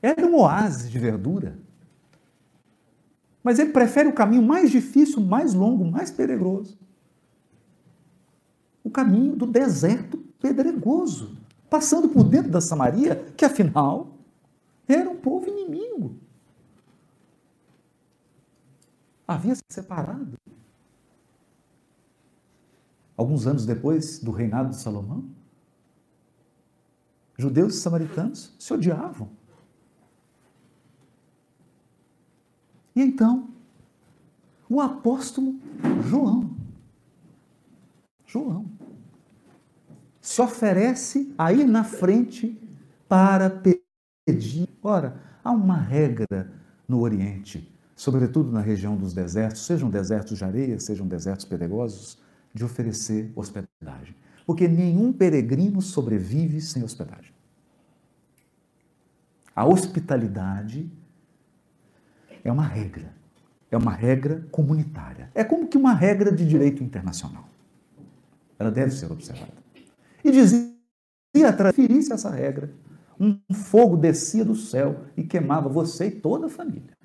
Era 0.00 0.26
um 0.26 0.36
oásis 0.36 0.90
de 0.90 0.98
verdura. 0.98 1.58
Mas 3.44 3.58
ele 3.58 3.70
prefere 3.70 4.08
o 4.08 4.14
caminho 4.14 4.42
mais 4.42 4.70
difícil, 4.70 5.20
mais 5.20 5.54
longo, 5.54 5.84
mais 5.84 6.10
pedregoso. 6.10 6.78
O 8.82 8.90
caminho 8.90 9.36
do 9.36 9.46
deserto 9.46 10.16
pedregoso, 10.40 11.37
passando 11.68 12.08
por 12.08 12.24
dentro 12.24 12.50
da 12.50 12.60
Samaria, 12.60 13.16
que 13.36 13.44
afinal 13.44 14.08
era 14.86 15.08
um 15.08 15.16
povo 15.16 15.48
inimigo. 15.48 16.16
Havia 19.26 19.54
se 19.54 19.62
separado 19.68 20.38
alguns 23.18 23.48
anos 23.48 23.66
depois 23.66 24.20
do 24.20 24.30
reinado 24.30 24.70
de 24.70 24.76
Salomão, 24.76 25.28
judeus 27.36 27.74
e 27.74 27.80
samaritanos 27.80 28.54
se 28.58 28.72
odiavam. 28.72 29.28
E 32.94 33.02
então, 33.02 33.48
o 34.68 34.80
apóstolo 34.80 35.56
João, 36.08 36.56
João, 38.24 38.66
se 40.28 40.42
oferece 40.42 41.32
a 41.38 41.54
ir 41.54 41.66
na 41.66 41.82
frente 41.82 42.60
para 43.08 43.48
pedir. 43.48 44.68
Ora, 44.82 45.18
há 45.42 45.50
uma 45.50 45.78
regra 45.78 46.52
no 46.86 47.00
Oriente, 47.00 47.74
sobretudo 47.96 48.52
na 48.52 48.60
região 48.60 48.94
dos 48.94 49.14
desertos, 49.14 49.64
sejam 49.64 49.88
desertos 49.88 50.36
de 50.36 50.44
areia, 50.44 50.78
sejam 50.78 51.06
desertos 51.08 51.46
pedregosos, 51.46 52.18
de 52.52 52.62
oferecer 52.62 53.32
hospedagem. 53.34 54.14
Porque 54.44 54.68
nenhum 54.68 55.14
peregrino 55.14 55.80
sobrevive 55.80 56.60
sem 56.60 56.84
hospedagem. 56.84 57.32
A 59.56 59.64
hospitalidade 59.64 60.92
é 62.44 62.52
uma 62.52 62.66
regra, 62.66 63.14
é 63.70 63.78
uma 63.78 63.92
regra 63.92 64.46
comunitária. 64.50 65.30
É 65.34 65.42
como 65.42 65.68
que 65.68 65.78
uma 65.78 65.94
regra 65.94 66.30
de 66.30 66.46
direito 66.46 66.84
internacional. 66.84 67.48
Ela 68.58 68.70
deve 68.70 68.90
ser 68.90 69.10
observada. 69.10 69.67
E 70.28 70.30
dizia, 70.30 71.52
transferisse 71.56 72.12
essa 72.12 72.28
regra. 72.28 72.70
Um 73.18 73.40
fogo 73.52 73.96
descia 73.96 74.44
do 74.44 74.54
céu 74.54 75.06
e 75.16 75.24
queimava 75.24 75.70
você 75.70 76.08
e 76.08 76.10
toda 76.10 76.46
a 76.46 76.50
família. 76.50 76.96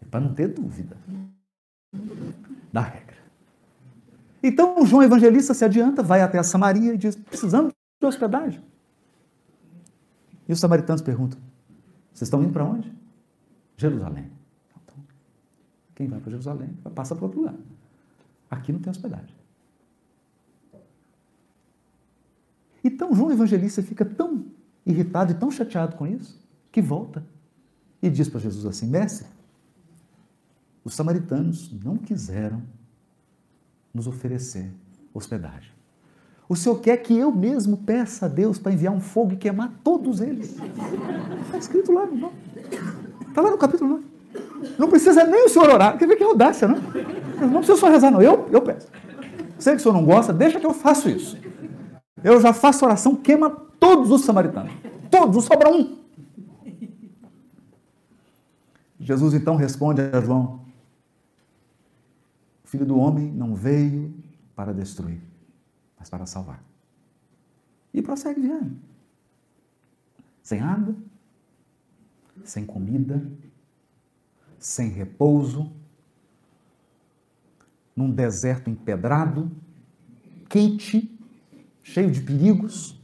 É 0.00 0.04
para 0.10 0.20
não 0.20 0.32
ter 0.32 0.48
dúvida 0.48 0.96
da 2.72 2.80
regra. 2.80 3.16
Então, 4.42 4.84
João 4.86 5.02
Evangelista 5.02 5.52
se 5.52 5.64
adianta, 5.64 6.02
vai 6.02 6.22
até 6.22 6.38
a 6.38 6.42
Samaria 6.42 6.94
e 6.94 6.98
diz: 6.98 7.14
precisamos 7.14 7.72
de 8.00 8.06
hospedagem. 8.06 8.62
E 10.48 10.52
os 10.52 10.58
samaritanos 10.58 11.02
perguntam: 11.02 11.38
vocês 12.12 12.26
estão 12.26 12.42
indo 12.42 12.54
para 12.54 12.64
onde? 12.64 12.90
Jerusalém. 13.76 14.32
Então, 14.82 14.96
quem 15.94 16.08
vai 16.08 16.18
para 16.20 16.30
Jerusalém 16.30 16.70
passa 16.94 17.14
para 17.14 17.26
outro 17.26 17.40
lugar. 17.40 17.54
Aqui 18.50 18.72
não 18.72 18.80
tem 18.80 18.90
hospedagem. 18.90 19.41
Então 22.82 23.14
João 23.14 23.30
Evangelista 23.30 23.82
fica 23.82 24.04
tão 24.04 24.44
irritado 24.84 25.32
e 25.32 25.34
tão 25.34 25.50
chateado 25.50 25.96
com 25.96 26.06
isso 26.06 26.40
que 26.70 26.82
volta 26.82 27.24
e 28.02 28.10
diz 28.10 28.28
para 28.28 28.40
Jesus 28.40 28.66
assim: 28.66 28.86
Mestre, 28.86 29.26
os 30.84 30.94
samaritanos 30.94 31.70
não 31.84 31.96
quiseram 31.96 32.62
nos 33.94 34.06
oferecer 34.06 34.72
hospedagem. 35.14 35.70
O 36.48 36.56
Senhor 36.56 36.80
quer 36.80 36.96
que 36.98 37.16
eu 37.16 37.32
mesmo 37.32 37.78
peça 37.78 38.26
a 38.26 38.28
Deus 38.28 38.58
para 38.58 38.72
enviar 38.72 38.92
um 38.92 39.00
fogo 39.00 39.32
e 39.32 39.36
queimar 39.36 39.72
todos 39.82 40.20
eles. 40.20 40.56
Está 41.46 41.58
escrito 41.58 41.92
lá 41.92 42.04
no 42.04 42.32
Está 43.28 43.40
lá 43.40 43.50
no 43.50 43.56
capítulo 43.56 43.90
9. 43.90 44.04
Não 44.78 44.90
precisa 44.90 45.24
nem 45.24 45.46
o 45.46 45.48
Senhor 45.48 45.70
orar. 45.70 45.96
Quer 45.96 46.06
ver 46.06 46.16
que 46.16 46.24
audácia, 46.24 46.68
não? 46.68 46.76
Não 47.40 47.58
precisa 47.58 47.76
só 47.76 47.88
rezar, 47.88 48.10
não. 48.10 48.20
Eu, 48.20 48.48
eu 48.52 48.60
peço. 48.60 48.88
Sei 49.58 49.74
que 49.74 49.80
o 49.80 49.82
Senhor 49.82 49.94
não 49.94 50.04
gosta, 50.04 50.32
deixa 50.32 50.60
que 50.60 50.66
eu 50.66 50.74
faço 50.74 51.08
isso. 51.08 51.38
Eu 52.24 52.40
já 52.40 52.52
faço 52.52 52.84
oração, 52.84 53.16
queima 53.16 53.50
todos 53.50 54.10
os 54.10 54.24
samaritanos. 54.24 54.72
Todos, 55.10 55.44
sobra 55.44 55.70
um. 55.70 56.02
Jesus 59.00 59.34
então 59.34 59.56
responde 59.56 60.00
a 60.00 60.20
João: 60.20 60.64
O 62.64 62.68
filho 62.68 62.86
do 62.86 62.96
homem 62.96 63.30
não 63.32 63.54
veio 63.54 64.14
para 64.54 64.72
destruir, 64.72 65.20
mas 65.98 66.08
para 66.08 66.24
salvar. 66.24 66.62
E 67.92 68.00
prossegue 68.00 68.40
viagem. 68.40 68.80
Sem 70.42 70.60
água, 70.60 70.94
sem 72.44 72.64
comida, 72.64 73.30
sem 74.58 74.88
repouso, 74.88 75.72
num 77.94 78.10
deserto 78.10 78.70
empedrado, 78.70 79.50
quente, 80.48 81.18
cheio 81.82 82.10
de 82.10 82.22
perigos, 82.22 83.00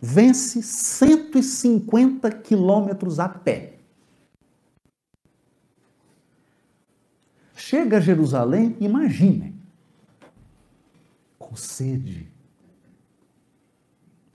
vence 0.00 0.62
150 0.62 2.30
quilômetros 2.30 3.20
a 3.20 3.28
pé. 3.28 3.78
Chega 7.54 7.98
a 7.98 8.00
Jerusalém, 8.00 8.76
imaginem, 8.80 9.54
com 11.38 11.54
sede, 11.54 12.28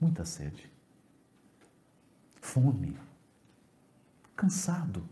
muita 0.00 0.24
sede, 0.24 0.70
fome, 2.40 2.96
cansado. 4.34 5.06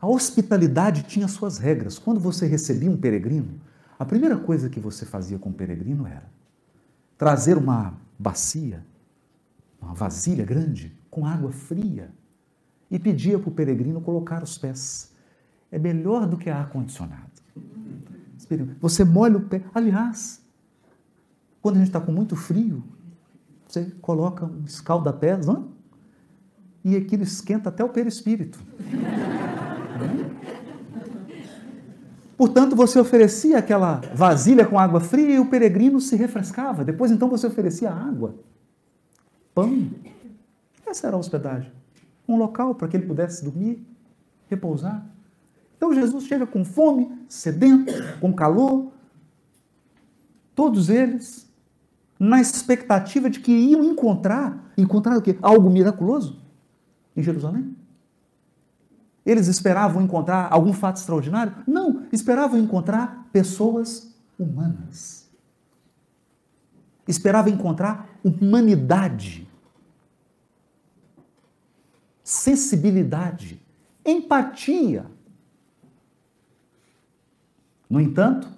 A 0.00 0.08
hospitalidade 0.08 1.02
tinha 1.02 1.28
suas 1.28 1.58
regras. 1.58 1.98
Quando 1.98 2.18
você 2.18 2.46
recebia 2.46 2.90
um 2.90 2.96
peregrino, 2.96 3.60
a 3.98 4.04
primeira 4.04 4.38
coisa 4.38 4.70
que 4.70 4.80
você 4.80 5.04
fazia 5.04 5.38
com 5.38 5.50
o 5.50 5.54
peregrino 5.54 6.06
era 6.06 6.39
trazer 7.20 7.58
uma 7.58 7.92
bacia, 8.18 8.82
uma 9.78 9.92
vasilha 9.92 10.42
grande, 10.42 10.98
com 11.10 11.26
água 11.26 11.52
fria, 11.52 12.10
e 12.90 12.98
pedia 12.98 13.38
para 13.38 13.50
o 13.50 13.52
peregrino 13.52 14.00
colocar 14.00 14.42
os 14.42 14.56
pés. 14.56 15.12
É 15.70 15.78
melhor 15.78 16.26
do 16.26 16.38
que 16.38 16.48
ar-condicionado. 16.48 17.30
Você 18.80 19.04
molha 19.04 19.36
o 19.36 19.42
pé. 19.42 19.62
Aliás, 19.74 20.42
quando 21.60 21.76
a 21.76 21.78
gente 21.80 21.88
está 21.88 22.00
com 22.00 22.10
muito 22.10 22.34
frio, 22.34 22.82
você 23.68 23.84
coloca 24.00 24.46
um 24.46 24.64
escalda-pés, 24.64 25.46
não? 25.46 25.72
E 26.82 26.96
aquilo 26.96 27.22
esquenta 27.22 27.68
até 27.68 27.84
o 27.84 27.90
perispírito. 27.90 28.58
Portanto, 32.40 32.74
você 32.74 32.98
oferecia 32.98 33.58
aquela 33.58 34.00
vasilha 34.14 34.64
com 34.64 34.78
água 34.78 34.98
fria 34.98 35.34
e 35.34 35.38
o 35.38 35.50
peregrino 35.50 36.00
se 36.00 36.16
refrescava. 36.16 36.82
Depois, 36.82 37.10
então, 37.10 37.28
você 37.28 37.46
oferecia 37.46 37.90
água, 37.90 38.34
pão. 39.54 39.90
Essa 40.86 41.08
era 41.08 41.16
a 41.16 41.18
hospedagem. 41.18 41.70
Um 42.26 42.38
local 42.38 42.74
para 42.74 42.88
que 42.88 42.96
ele 42.96 43.04
pudesse 43.04 43.44
dormir, 43.44 43.86
repousar. 44.48 45.04
Então, 45.76 45.92
Jesus 45.92 46.24
chega 46.24 46.46
com 46.46 46.64
fome, 46.64 47.12
sedento, 47.28 47.92
com 48.22 48.32
calor. 48.32 48.90
Todos 50.54 50.88
eles 50.88 51.46
na 52.18 52.40
expectativa 52.40 53.28
de 53.28 53.40
que 53.40 53.52
iam 53.52 53.84
encontrar, 53.84 54.72
encontrar 54.78 55.18
o 55.18 55.20
quê? 55.20 55.36
Algo 55.42 55.68
miraculoso 55.68 56.40
em 57.14 57.22
Jerusalém. 57.22 57.76
Eles 59.30 59.46
esperavam 59.46 60.02
encontrar 60.02 60.52
algum 60.52 60.72
fato 60.72 60.96
extraordinário? 60.96 61.54
Não, 61.64 62.04
esperavam 62.10 62.58
encontrar 62.58 63.28
pessoas 63.32 64.12
humanas. 64.36 65.30
Esperavam 67.06 67.52
encontrar 67.52 68.08
humanidade, 68.24 69.48
sensibilidade, 72.24 73.62
empatia. 74.04 75.06
No 77.88 78.00
entanto, 78.00 78.48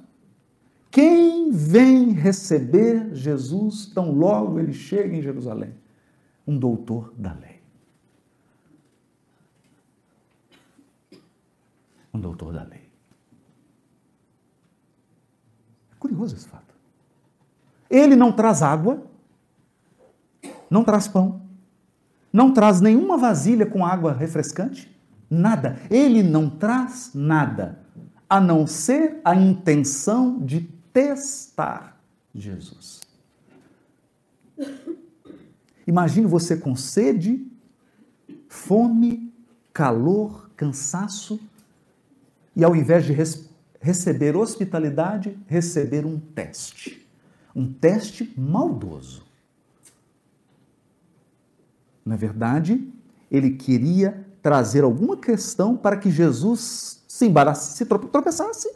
quem 0.90 1.50
vem 1.50 2.12
receber 2.12 3.14
Jesus 3.14 3.84
tão 3.84 4.10
logo 4.10 4.58
ele 4.58 4.72
chega 4.72 5.14
em 5.14 5.20
Jerusalém? 5.20 5.74
Um 6.46 6.58
doutor 6.58 7.12
da 7.18 7.34
lei. 7.34 7.51
Um 12.12 12.20
doutor 12.20 12.52
da 12.52 12.62
lei. 12.62 12.90
É 15.92 15.94
curioso 15.98 16.34
esse 16.34 16.46
fato. 16.46 16.74
Ele 17.88 18.16
não 18.16 18.32
traz 18.32 18.62
água, 18.62 19.06
não 20.70 20.82
traz 20.82 21.06
pão, 21.08 21.42
não 22.32 22.52
traz 22.52 22.80
nenhuma 22.80 23.18
vasilha 23.18 23.66
com 23.66 23.84
água 23.84 24.12
refrescante, 24.12 24.90
nada. 25.28 25.78
Ele 25.90 26.22
não 26.22 26.48
traz 26.48 27.10
nada, 27.14 27.78
a 28.28 28.40
não 28.40 28.66
ser 28.66 29.20
a 29.24 29.34
intenção 29.34 30.38
de 30.38 30.62
testar 30.92 32.00
Jesus. 32.34 33.00
Imagine 35.86 36.26
você 36.26 36.56
com 36.56 36.74
sede, 36.74 37.46
fome, 38.48 39.32
calor, 39.72 40.50
cansaço, 40.56 41.40
e 42.54 42.64
ao 42.64 42.76
invés 42.76 43.04
de 43.04 43.12
receber 43.80 44.36
hospitalidade, 44.36 45.38
receber 45.46 46.04
um 46.06 46.18
teste. 46.18 47.06
Um 47.54 47.72
teste 47.72 48.32
maldoso. 48.36 49.24
Na 52.04 52.16
verdade, 52.16 52.92
ele 53.30 53.50
queria 53.50 54.26
trazer 54.42 54.84
alguma 54.84 55.16
questão 55.16 55.76
para 55.76 55.96
que 55.96 56.10
Jesus 56.10 57.02
se 57.06 57.26
embaraçasse, 57.26 57.76
se 57.76 57.86
tropeçasse 57.86 58.72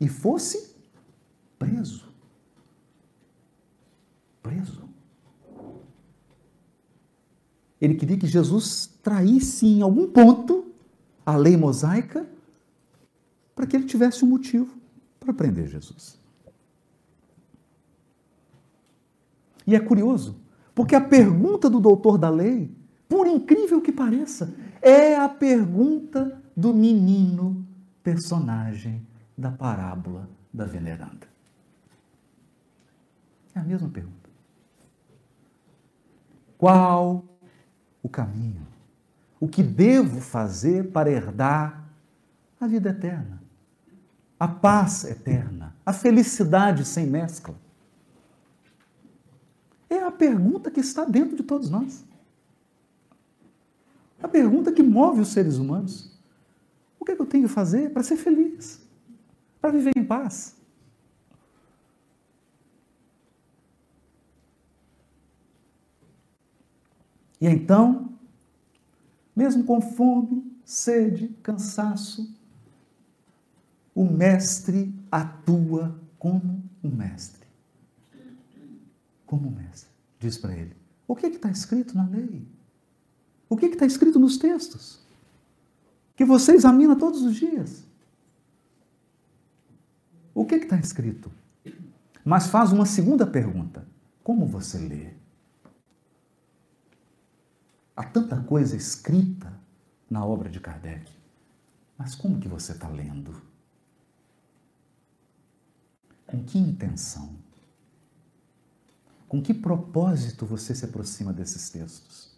e 0.00 0.08
fosse 0.08 0.74
preso. 1.58 2.08
Preso. 4.42 4.88
Ele 7.80 7.94
queria 7.94 8.16
que 8.16 8.26
Jesus 8.26 8.90
traísse 9.02 9.66
em 9.66 9.82
algum 9.82 10.06
ponto 10.06 10.66
a 11.24 11.36
lei 11.36 11.56
mosaica 11.56 12.26
para 13.60 13.66
que 13.66 13.76
ele 13.76 13.84
tivesse 13.84 14.24
um 14.24 14.28
motivo 14.28 14.74
para 15.18 15.34
prender 15.34 15.66
Jesus. 15.66 16.18
E 19.66 19.74
é 19.74 19.80
curioso, 19.80 20.40
porque 20.74 20.94
a 20.94 21.00
pergunta 21.00 21.68
do 21.68 21.78
doutor 21.78 22.16
da 22.16 22.30
lei, 22.30 22.74
por 23.06 23.26
incrível 23.26 23.82
que 23.82 23.92
pareça, 23.92 24.54
é 24.80 25.14
a 25.14 25.28
pergunta 25.28 26.42
do 26.56 26.72
menino 26.72 27.66
personagem 28.02 29.06
da 29.36 29.50
parábola 29.50 30.26
da 30.50 30.64
veneranda. 30.64 31.28
É 33.54 33.60
a 33.60 33.62
mesma 33.62 33.90
pergunta. 33.90 34.30
Qual 36.56 37.26
o 38.02 38.08
caminho? 38.08 38.66
O 39.38 39.46
que 39.46 39.62
devo 39.62 40.18
fazer 40.22 40.90
para 40.92 41.10
herdar 41.10 41.84
a 42.58 42.66
vida 42.66 42.88
eterna? 42.88 43.49
a 44.40 44.48
paz 44.48 45.04
eterna, 45.04 45.76
a 45.84 45.92
felicidade 45.92 46.86
sem 46.86 47.06
mescla? 47.06 47.54
É 49.90 49.98
a 49.98 50.10
pergunta 50.10 50.70
que 50.70 50.80
está 50.80 51.04
dentro 51.04 51.36
de 51.36 51.42
todos 51.42 51.68
nós. 51.68 52.02
A 54.22 54.26
pergunta 54.26 54.72
que 54.72 54.82
move 54.82 55.20
os 55.20 55.28
seres 55.28 55.58
humanos. 55.58 56.18
O 56.98 57.04
que, 57.04 57.12
é 57.12 57.16
que 57.16 57.20
eu 57.20 57.26
tenho 57.26 57.48
que 57.48 57.52
fazer 57.52 57.90
para 57.90 58.02
ser 58.02 58.16
feliz? 58.16 58.80
Para 59.60 59.72
viver 59.72 59.92
em 59.94 60.04
paz? 60.04 60.56
E 67.38 67.46
então, 67.46 68.12
mesmo 69.36 69.64
com 69.64 69.80
fome, 69.80 70.50
sede, 70.64 71.28
cansaço, 71.42 72.39
o 74.00 74.10
mestre 74.10 74.94
atua 75.12 76.00
como 76.18 76.64
um 76.82 76.88
mestre. 76.88 77.46
Como 79.26 79.48
um 79.48 79.50
mestre. 79.50 79.90
Diz 80.18 80.38
para 80.38 80.56
ele: 80.56 80.74
o 81.06 81.14
que 81.14 81.26
está 81.26 81.50
escrito 81.50 81.94
na 81.94 82.06
lei? 82.06 82.48
O 83.46 83.58
que 83.58 83.66
está 83.66 83.84
escrito 83.84 84.18
nos 84.18 84.38
textos? 84.38 85.04
Que 86.16 86.24
você 86.24 86.52
examina 86.52 86.96
todos 86.96 87.20
os 87.20 87.36
dias. 87.36 87.84
O 90.32 90.46
que 90.46 90.54
está 90.54 90.76
escrito? 90.76 91.30
Mas 92.24 92.46
faz 92.46 92.72
uma 92.72 92.86
segunda 92.86 93.26
pergunta: 93.26 93.86
como 94.24 94.46
você 94.46 94.78
lê? 94.78 95.12
Há 97.94 98.04
tanta 98.04 98.40
coisa 98.44 98.74
escrita 98.74 99.52
na 100.08 100.24
obra 100.24 100.48
de 100.48 100.58
Kardec, 100.58 101.12
mas 101.98 102.14
como 102.14 102.40
que 102.40 102.48
você 102.48 102.72
está 102.72 102.88
lendo? 102.88 103.49
Com 106.30 106.44
que 106.44 106.58
intenção? 106.58 107.30
Com 109.28 109.42
que 109.42 109.52
propósito 109.52 110.46
você 110.46 110.76
se 110.76 110.84
aproxima 110.84 111.32
desses 111.32 111.70
textos? 111.70 112.30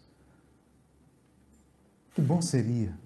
Que 2.15 2.21
bom 2.21 2.41
seria 2.41 2.97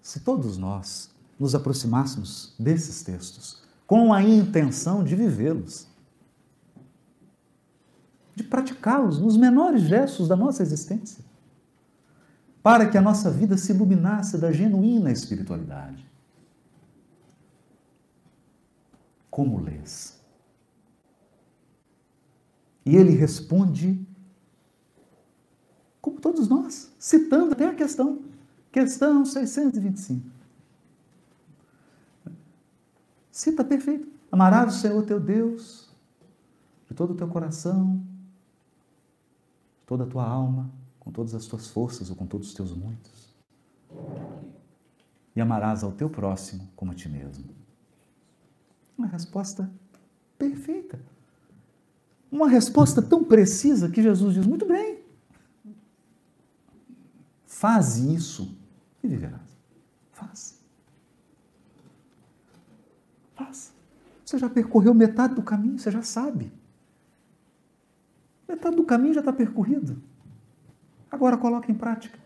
se 0.00 0.20
todos 0.20 0.56
nós 0.56 1.10
nos 1.38 1.54
aproximássemos 1.54 2.54
desses 2.58 3.02
textos 3.02 3.62
com 3.86 4.10
a 4.10 4.22
intenção 4.22 5.04
de 5.04 5.14
vivê-los, 5.14 5.86
de 8.34 8.42
praticá-los 8.42 9.18
nos 9.18 9.36
menores 9.36 9.82
gestos 9.82 10.28
da 10.28 10.36
nossa 10.36 10.62
existência, 10.62 11.22
para 12.62 12.88
que 12.88 12.96
a 12.96 13.02
nossa 13.02 13.30
vida 13.30 13.58
se 13.58 13.72
iluminasse 13.72 14.38
da 14.38 14.50
genuína 14.50 15.12
espiritualidade. 15.12 16.10
Como 19.30 19.60
lês? 19.60 20.21
E 22.84 22.96
ele 22.96 23.12
responde, 23.12 24.04
como 26.00 26.20
todos 26.20 26.48
nós, 26.48 26.92
citando 26.98 27.52
até 27.52 27.66
a 27.66 27.74
questão, 27.74 28.22
questão 28.70 29.24
625. 29.24 30.28
Cita 33.30 33.64
perfeito. 33.64 34.08
Amarás 34.30 34.76
o 34.76 34.78
Senhor 34.78 35.04
teu 35.04 35.20
Deus 35.20 35.90
de 36.88 36.94
todo 36.94 37.12
o 37.12 37.16
teu 37.16 37.28
coração, 37.28 37.96
de 39.80 39.86
toda 39.86 40.04
a 40.04 40.06
tua 40.06 40.26
alma, 40.26 40.70
com 41.00 41.10
todas 41.10 41.34
as 41.34 41.46
tuas 41.46 41.68
forças 41.68 42.10
ou 42.10 42.16
com 42.16 42.26
todos 42.26 42.48
os 42.48 42.54
teus 42.54 42.74
muitos. 42.74 43.34
E 45.34 45.40
amarás 45.40 45.82
ao 45.82 45.92
teu 45.92 46.10
próximo 46.10 46.68
como 46.76 46.92
a 46.92 46.94
ti 46.94 47.08
mesmo. 47.08 47.44
Uma 48.96 49.06
resposta 49.06 49.70
perfeita. 50.38 51.00
Uma 52.32 52.48
resposta 52.48 53.02
tão 53.02 53.22
precisa 53.22 53.90
que 53.90 54.02
Jesus 54.02 54.34
diz: 54.34 54.46
muito 54.46 54.64
bem, 54.64 55.00
faz 57.44 57.98
isso 57.98 58.56
e 59.04 59.06
viverás. 59.06 59.42
Faz. 60.12 60.58
Faz. 63.34 63.74
Você 64.24 64.38
já 64.38 64.48
percorreu 64.48 64.94
metade 64.94 65.34
do 65.34 65.42
caminho, 65.42 65.78
você 65.78 65.90
já 65.90 66.02
sabe. 66.02 66.50
Metade 68.48 68.76
do 68.76 68.84
caminho 68.84 69.12
já 69.12 69.20
está 69.20 69.32
percorrido. 69.32 70.02
Agora 71.10 71.36
coloque 71.36 71.70
em 71.70 71.74
prática. 71.74 72.18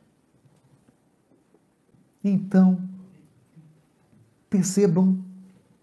Então, 2.23 2.81
percebam 4.49 5.25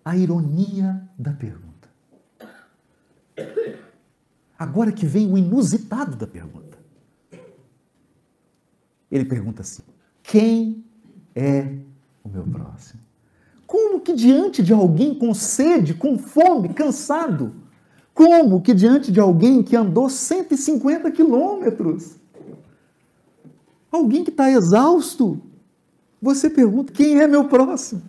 a 0.04 0.16
ironia 0.16 1.10
da 1.20 1.34
pergunta. 1.34 1.63
Agora 4.64 4.94
que 4.94 5.06
vem 5.06 5.30
o 5.30 5.38
inusitado 5.38 6.16
da 6.16 6.26
pergunta. 6.26 6.78
Ele 9.12 9.26
pergunta 9.26 9.62
assim: 9.62 9.84
quem 10.24 10.86
é 11.36 11.68
o 12.24 12.30
meu 12.30 12.44
próximo? 12.44 13.02
Como 13.68 14.00
que 14.00 14.14
diante 14.14 14.64
de 14.64 14.72
alguém 14.72 15.14
com 15.14 15.34
sede, 15.34 15.94
com 15.94 16.18
fome, 16.18 16.70
cansado, 16.70 17.54
como 18.14 18.62
que 18.62 18.74
diante 18.74 19.12
de 19.12 19.20
alguém 19.20 19.62
que 19.62 19.76
andou 19.76 20.08
150 20.08 21.12
quilômetros, 21.12 22.16
alguém 23.92 24.24
que 24.24 24.30
está 24.30 24.50
exausto, 24.50 25.42
você 26.22 26.50
pergunta: 26.50 26.94
quem 26.94 27.20
é 27.20 27.28
meu 27.28 27.50
próximo? 27.50 28.02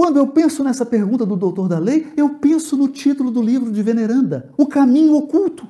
Quando 0.00 0.16
eu 0.16 0.26
penso 0.28 0.64
nessa 0.64 0.86
pergunta 0.86 1.26
do 1.26 1.36
doutor 1.36 1.68
da 1.68 1.78
lei, 1.78 2.10
eu 2.16 2.36
penso 2.36 2.74
no 2.74 2.88
título 2.88 3.30
do 3.30 3.42
livro 3.42 3.70
de 3.70 3.82
Veneranda, 3.82 4.50
O 4.56 4.66
Caminho 4.66 5.14
Oculto. 5.14 5.68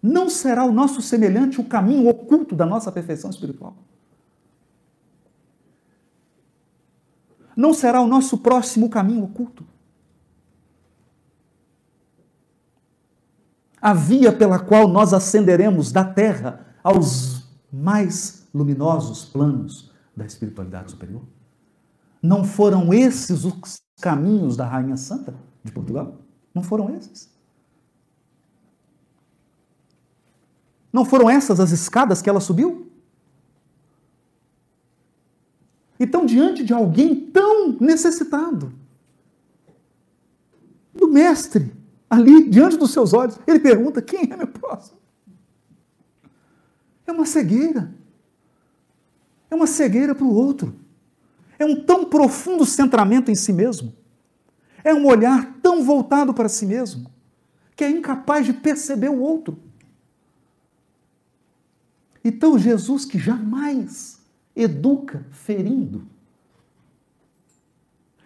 Não 0.00 0.30
será 0.30 0.64
o 0.64 0.70
nosso 0.70 1.02
semelhante 1.02 1.60
o 1.60 1.64
caminho 1.64 2.08
oculto 2.08 2.54
da 2.54 2.64
nossa 2.64 2.92
perfeição 2.92 3.30
espiritual? 3.30 3.76
Não 7.56 7.74
será 7.74 8.00
o 8.00 8.06
nosso 8.06 8.38
próximo 8.38 8.88
caminho 8.88 9.24
oculto? 9.24 9.66
A 13.82 13.92
via 13.92 14.32
pela 14.32 14.60
qual 14.60 14.86
nós 14.86 15.12
ascenderemos 15.12 15.90
da 15.90 16.04
terra 16.04 16.64
aos 16.80 17.42
mais 17.72 18.46
luminosos 18.54 19.24
planos 19.24 19.90
da 20.16 20.24
espiritualidade 20.24 20.92
superior? 20.92 21.22
Não 22.26 22.42
foram 22.42 22.92
esses 22.92 23.44
os 23.44 23.80
caminhos 24.00 24.56
da 24.56 24.66
Rainha 24.66 24.96
Santa 24.96 25.32
de 25.62 25.70
Portugal? 25.70 26.18
Não 26.52 26.60
foram 26.60 26.92
esses? 26.96 27.32
Não 30.92 31.04
foram 31.04 31.30
essas 31.30 31.60
as 31.60 31.70
escadas 31.70 32.20
que 32.20 32.28
ela 32.28 32.40
subiu? 32.40 32.90
Então, 36.00 36.26
diante 36.26 36.64
de 36.64 36.72
alguém 36.72 37.30
tão 37.30 37.78
necessitado, 37.78 38.72
do 40.92 41.08
Mestre, 41.08 41.72
ali, 42.10 42.50
diante 42.50 42.76
dos 42.76 42.90
seus 42.90 43.12
olhos, 43.12 43.38
ele 43.46 43.60
pergunta: 43.60 44.02
quem 44.02 44.32
é 44.32 44.36
meu 44.36 44.48
próximo? 44.48 44.98
É 47.06 47.12
uma 47.12 47.24
cegueira. 47.24 47.94
É 49.48 49.54
uma 49.54 49.68
cegueira 49.68 50.12
para 50.12 50.24
o 50.24 50.34
outro. 50.34 50.85
É 51.58 51.64
um 51.64 51.84
tão 51.84 52.04
profundo 52.04 52.64
centramento 52.64 53.30
em 53.30 53.34
si 53.34 53.52
mesmo. 53.52 53.94
É 54.84 54.94
um 54.94 55.06
olhar 55.06 55.58
tão 55.62 55.82
voltado 55.82 56.32
para 56.32 56.48
si 56.48 56.66
mesmo, 56.66 57.10
que 57.74 57.84
é 57.84 57.90
incapaz 57.90 58.46
de 58.46 58.52
perceber 58.52 59.08
o 59.08 59.20
outro. 59.20 59.58
Então, 62.24 62.58
Jesus, 62.58 63.04
que 63.04 63.18
jamais 63.18 64.20
educa 64.54 65.26
ferindo, 65.30 66.06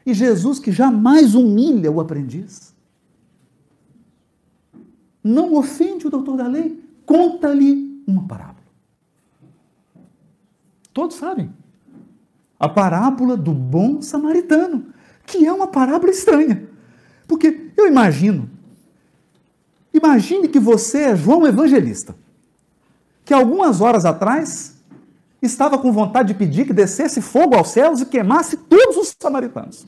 e 0.05 0.14
Jesus, 0.14 0.59
que 0.59 0.73
jamais 0.73 1.35
humilha 1.35 1.90
o 1.90 2.01
aprendiz, 2.01 2.75
não 5.23 5.55
ofende 5.55 6.07
o 6.07 6.11
doutor 6.11 6.37
da 6.37 6.47
lei, 6.47 6.83
conta-lhe 7.05 8.03
uma 8.07 8.27
parábola. 8.27 8.66
Todos 10.93 11.16
sabem 11.16 11.53
a 12.61 12.68
parábola 12.68 13.38
do 13.38 13.53
bom 13.53 14.03
samaritano, 14.03 14.84
que 15.24 15.47
é 15.47 15.53
uma 15.53 15.66
parábola 15.66 16.11
estranha. 16.11 16.68
Porque 17.26 17.70
eu 17.74 17.87
imagino, 17.87 18.51
imagine 19.95 20.47
que 20.47 20.61
você 20.61 20.99
é 21.05 21.16
João 21.16 21.47
Evangelista, 21.47 22.14
que 23.24 23.32
algumas 23.32 23.80
horas 23.80 24.05
atrás 24.05 24.76
estava 25.41 25.78
com 25.78 25.91
vontade 25.91 26.28
de 26.28 26.39
pedir 26.39 26.66
que 26.66 26.72
descesse 26.74 27.22
fogo 27.22 27.57
aos 27.57 27.68
céus 27.68 28.03
e 28.03 28.07
queimasse 28.07 28.59
todos 28.59 28.99
os 28.99 29.16
samaritanos. 29.18 29.87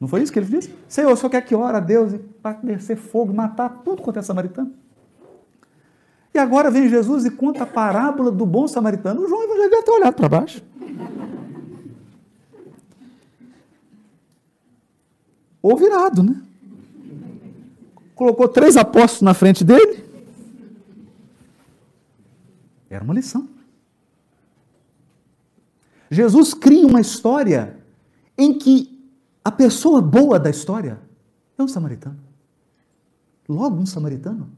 Não 0.00 0.06
foi 0.06 0.22
isso 0.22 0.32
que 0.32 0.38
ele 0.38 0.46
disse? 0.46 0.72
Senhor, 0.88 1.14
só 1.16 1.28
quer 1.28 1.42
que 1.42 1.54
ora 1.54 1.78
a 1.78 1.80
Deus 1.80 2.14
para 2.40 2.52
descer 2.62 2.96
fogo, 2.96 3.34
matar 3.34 3.82
tudo 3.84 4.02
quanto 4.02 4.18
é 4.18 4.22
samaritano? 4.22 4.72
E 6.32 6.38
agora 6.38 6.70
vem 6.70 6.88
Jesus 6.88 7.24
e 7.24 7.30
conta 7.30 7.64
a 7.64 7.66
parábola 7.66 8.30
do 8.30 8.46
bom 8.46 8.68
samaritano. 8.68 9.22
O 9.22 9.28
João 9.28 9.42
Evangelista 9.42 9.70
deve 9.70 9.82
ter 9.82 9.90
olhado 9.90 10.14
para 10.14 10.28
baixo. 10.28 10.62
Ou 15.62 15.76
virado, 15.76 16.22
né? 16.22 16.42
Colocou 18.14 18.48
três 18.48 18.76
apóstolos 18.76 19.22
na 19.22 19.34
frente 19.34 19.64
dele. 19.64 20.04
Era 22.88 23.04
uma 23.04 23.14
lição. 23.14 23.48
Jesus 26.10 26.52
cria 26.52 26.86
uma 26.86 27.00
história 27.00 27.78
em 28.36 28.58
que 28.58 29.00
a 29.44 29.50
pessoa 29.50 30.02
boa 30.02 30.38
da 30.38 30.50
história 30.50 31.00
é 31.56 31.62
um 31.62 31.68
samaritano. 31.68 32.18
Logo 33.48 33.76
um 33.76 33.86
samaritano. 33.86 34.50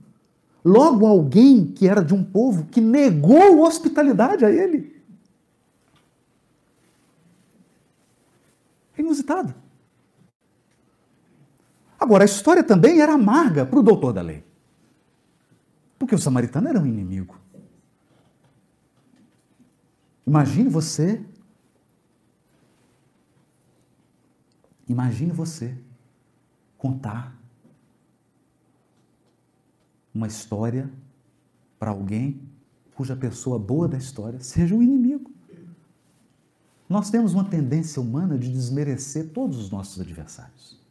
Logo 0.64 1.06
alguém 1.06 1.66
que 1.66 1.88
era 1.88 2.02
de 2.02 2.14
um 2.14 2.22
povo 2.24 2.64
que 2.66 2.80
negou 2.80 3.62
hospitalidade 3.62 4.44
a 4.44 4.50
ele. 4.50 5.02
Inusitado. 8.96 9.61
Agora, 12.02 12.24
a 12.24 12.26
história 12.26 12.64
também 12.64 13.00
era 13.00 13.12
amarga 13.14 13.64
para 13.64 13.78
o 13.78 13.82
doutor 13.82 14.12
da 14.12 14.20
lei. 14.20 14.44
Porque 15.96 16.16
o 16.16 16.18
samaritano 16.18 16.66
era 16.66 16.80
um 16.80 16.84
inimigo. 16.84 17.38
Imagine 20.26 20.68
você. 20.68 21.24
Imagine 24.88 25.30
você 25.30 25.78
contar 26.76 27.38
uma 30.12 30.26
história 30.26 30.90
para 31.78 31.92
alguém 31.92 32.42
cuja 32.96 33.14
pessoa 33.14 33.60
boa 33.60 33.86
da 33.86 33.96
história 33.96 34.40
seja 34.40 34.74
o 34.74 34.82
inimigo. 34.82 35.30
Nós 36.88 37.10
temos 37.10 37.32
uma 37.32 37.44
tendência 37.44 38.02
humana 38.02 38.36
de 38.36 38.50
desmerecer 38.50 39.30
todos 39.30 39.56
os 39.56 39.70
nossos 39.70 40.00
adversários 40.00 40.81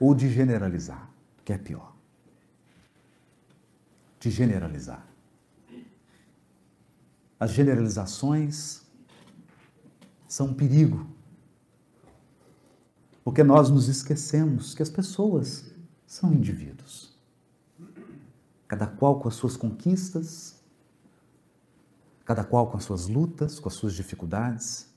ou 0.00 0.14
de 0.14 0.28
generalizar, 0.28 1.10
que 1.44 1.52
é 1.52 1.58
pior. 1.58 1.94
De 4.20 4.30
generalizar. 4.30 5.06
As 7.38 7.52
generalizações 7.52 8.82
são 10.26 10.46
um 10.46 10.54
perigo, 10.54 11.06
porque 13.22 13.42
nós 13.42 13.70
nos 13.70 13.88
esquecemos 13.88 14.74
que 14.74 14.82
as 14.82 14.90
pessoas 14.90 15.70
são 16.06 16.32
indivíduos, 16.32 17.14
cada 18.66 18.86
qual 18.86 19.20
com 19.20 19.28
as 19.28 19.34
suas 19.34 19.56
conquistas, 19.56 20.56
cada 22.24 22.42
qual 22.42 22.70
com 22.70 22.76
as 22.76 22.84
suas 22.84 23.06
lutas, 23.06 23.60
com 23.60 23.68
as 23.68 23.74
suas 23.74 23.94
dificuldades. 23.94 24.88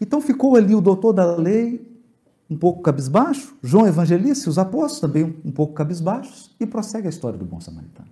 Então 0.00 0.20
ficou 0.20 0.56
ali 0.56 0.74
o 0.74 0.80
doutor 0.80 1.12
da 1.12 1.36
lei, 1.36 1.86
um 2.48 2.56
pouco 2.56 2.82
cabisbaixo, 2.82 3.54
João 3.62 3.86
Evangelista 3.86 4.48
e 4.48 4.50
os 4.50 4.58
apóstolos 4.58 5.00
também 5.00 5.36
um 5.44 5.52
pouco 5.52 5.74
cabisbaixos, 5.74 6.54
e 6.58 6.66
prossegue 6.66 7.06
a 7.06 7.10
história 7.10 7.38
do 7.38 7.44
bom 7.44 7.60
samaritano. 7.60 8.08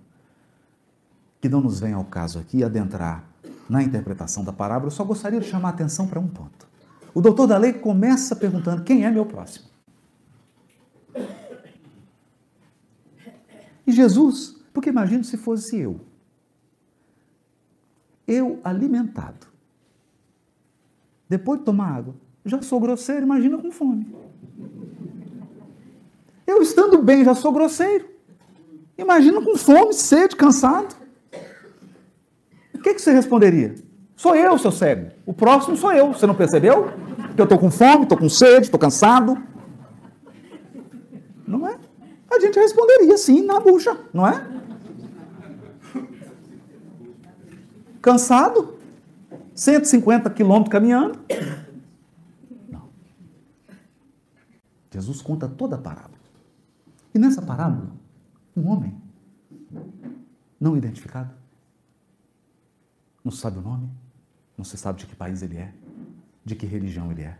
Que 1.41 1.49
não 1.49 1.61
nos 1.61 1.79
vem 1.79 1.93
ao 1.93 2.05
caso 2.05 2.39
aqui 2.39 2.63
adentrar 2.63 3.23
na 3.69 3.83
interpretação 3.83 4.43
da 4.43 4.51
parábola, 4.53 4.87
eu 4.87 4.95
só 4.95 5.03
gostaria 5.03 5.39
de 5.39 5.47
chamar 5.47 5.69
a 5.69 5.71
atenção 5.71 6.07
para 6.07 6.19
um 6.19 6.27
ponto. 6.27 6.67
O 7.13 7.21
doutor 7.21 7.47
da 7.47 7.57
lei 7.57 7.73
começa 7.73 8.35
perguntando: 8.35 8.83
quem 8.83 9.05
é 9.05 9.11
meu 9.11 9.25
próximo? 9.25 9.67
E 13.85 13.91
Jesus, 13.91 14.55
porque 14.71 14.89
imagino 14.89 15.23
se 15.23 15.35
fosse 15.35 15.77
eu, 15.77 15.99
eu 18.27 18.59
alimentado, 18.63 19.47
depois 21.29 21.59
de 21.59 21.65
tomar 21.65 21.95
água, 21.95 22.15
já 22.43 22.61
sou 22.61 22.79
grosseiro, 22.79 23.21
imagina 23.21 23.57
com 23.57 23.71
fome. 23.71 24.07
Eu 26.47 26.63
estando 26.63 26.97
bem, 27.01 27.23
já 27.23 27.35
sou 27.35 27.51
grosseiro. 27.51 28.09
Imagina 28.97 29.39
com 29.39 29.55
fome, 29.55 29.93
sede, 29.93 30.35
cansado. 30.35 30.95
O 32.73 32.79
que, 32.79 32.95
que 32.95 33.01
você 33.01 33.11
responderia? 33.11 33.75
Sou 34.15 34.35
eu, 34.35 34.57
seu 34.57 34.71
cego. 34.71 35.11
O 35.25 35.33
próximo 35.33 35.77
sou 35.77 35.93
eu. 35.93 36.11
Você 36.11 36.25
não 36.25 36.33
percebeu? 36.33 36.91
Que 37.35 37.39
eu 37.39 37.43
estou 37.43 37.59
com 37.59 37.69
fome, 37.69 38.03
estou 38.03 38.17
com 38.17 38.27
sede, 38.27 38.65
estou 38.65 38.79
cansado. 38.79 39.37
Não 41.45 41.67
é? 41.67 41.77
A 42.31 42.39
gente 42.39 42.59
responderia 42.59 43.17
sim, 43.17 43.45
na 43.45 43.59
bucha, 43.59 43.97
não 44.11 44.27
é? 44.27 44.45
Cansado? 48.01 48.78
150 49.59 50.29
quilômetros 50.29 50.71
caminhando. 50.71 51.19
Não. 52.69 52.89
Jesus 54.89 55.21
conta 55.21 55.49
toda 55.49 55.75
a 55.75 55.79
parábola. 55.79 56.17
E 57.13 57.19
nessa 57.19 57.41
parábola, 57.41 57.91
um 58.55 58.69
homem 58.69 58.95
não 60.57 60.77
identificado, 60.77 61.33
não 63.21 63.33
se 63.33 63.39
sabe 63.39 63.57
o 63.57 63.61
nome, 63.61 63.89
não 64.57 64.63
se 64.63 64.77
sabe 64.77 64.99
de 64.99 65.05
que 65.05 65.15
país 65.15 65.41
ele 65.41 65.57
é, 65.57 65.73
de 66.45 66.55
que 66.55 66.65
religião 66.65 67.11
ele 67.11 67.23
é, 67.23 67.37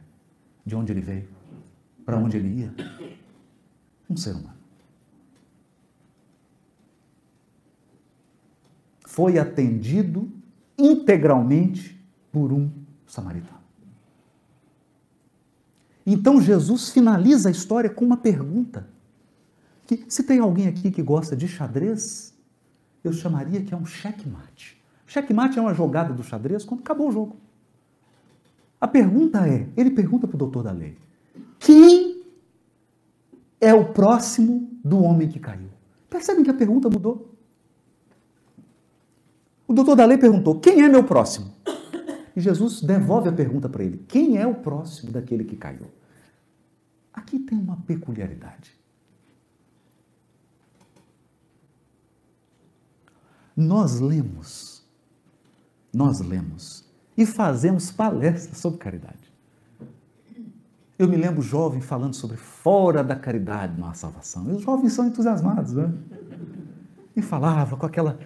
de 0.65 0.75
onde 0.75 0.91
ele 0.91 1.01
veio, 1.01 1.29
para 2.05 2.17
onde 2.17 2.35
ele 2.35 2.49
ia. 2.49 2.75
Um 4.09 4.17
ser 4.17 4.31
humano. 4.31 4.57
Foi 9.05 9.39
atendido 9.39 10.29
integralmente 10.77 11.98
por 12.31 12.51
um 12.51 12.69
samaritano. 13.05 13.59
Então 16.05 16.41
Jesus 16.41 16.89
finaliza 16.89 17.49
a 17.49 17.51
história 17.51 17.89
com 17.89 18.05
uma 18.05 18.17
pergunta. 18.17 18.87
Que 19.85 20.05
se 20.07 20.23
tem 20.23 20.39
alguém 20.39 20.67
aqui 20.67 20.91
que 20.91 21.01
gosta 21.01 21.35
de 21.35 21.47
xadrez, 21.47 22.33
eu 23.03 23.13
chamaria 23.13 23.61
que 23.61 23.73
é 23.73 23.77
um 23.77 23.85
checkmate. 23.85 24.81
Checkmate 25.05 25.57
é 25.57 25.61
uma 25.61 25.73
jogada 25.73 26.13
do 26.13 26.23
xadrez 26.23 26.63
quando 26.63 26.81
acabou 26.81 27.09
o 27.09 27.11
jogo. 27.11 27.37
A 28.79 28.87
pergunta 28.87 29.47
é, 29.47 29.67
ele 29.75 29.91
pergunta 29.91 30.27
para 30.27 30.35
o 30.35 30.37
doutor 30.37 30.63
da 30.63 30.71
lei, 30.71 30.97
quem 31.59 32.23
é 33.59 33.73
o 33.73 33.91
próximo 33.93 34.69
do 34.83 35.03
homem 35.03 35.27
que 35.27 35.39
caiu? 35.39 35.69
Percebem 36.09 36.43
que 36.43 36.49
a 36.49 36.53
pergunta 36.53 36.89
mudou? 36.89 37.35
O 39.67 39.73
doutor 39.73 39.95
da 39.95 40.05
lei 40.05 40.17
perguntou, 40.17 40.59
quem 40.59 40.81
é 40.81 40.89
meu 40.89 41.03
próximo? 41.03 41.53
E 42.39 42.41
Jesus 42.41 42.81
devolve 42.81 43.27
a 43.27 43.33
pergunta 43.33 43.67
para 43.67 43.83
ele: 43.83 43.97
quem 44.07 44.37
é 44.37 44.47
o 44.47 44.55
próximo 44.55 45.11
daquele 45.11 45.43
que 45.43 45.57
caiu? 45.57 45.87
Aqui 47.13 47.37
tem 47.37 47.57
uma 47.57 47.75
peculiaridade. 47.75 48.79
Nós 53.53 53.99
lemos, 53.99 54.81
nós 55.93 56.21
lemos 56.21 56.85
e 57.17 57.25
fazemos 57.25 57.91
palestras 57.91 58.57
sobre 58.57 58.79
caridade. 58.79 59.33
Eu 60.97 61.09
me 61.09 61.17
lembro 61.17 61.41
jovem 61.41 61.81
falando 61.81 62.13
sobre 62.13 62.37
fora 62.37 63.03
da 63.03 63.17
caridade 63.17 63.77
na 63.77 63.93
salvação. 63.93 64.49
E 64.49 64.53
os 64.53 64.61
jovens 64.61 64.93
são 64.93 65.05
entusiasmados, 65.05 65.73
né? 65.73 65.93
E 67.17 67.21
falava 67.21 67.75
com 67.75 67.85
aquela 67.85 68.17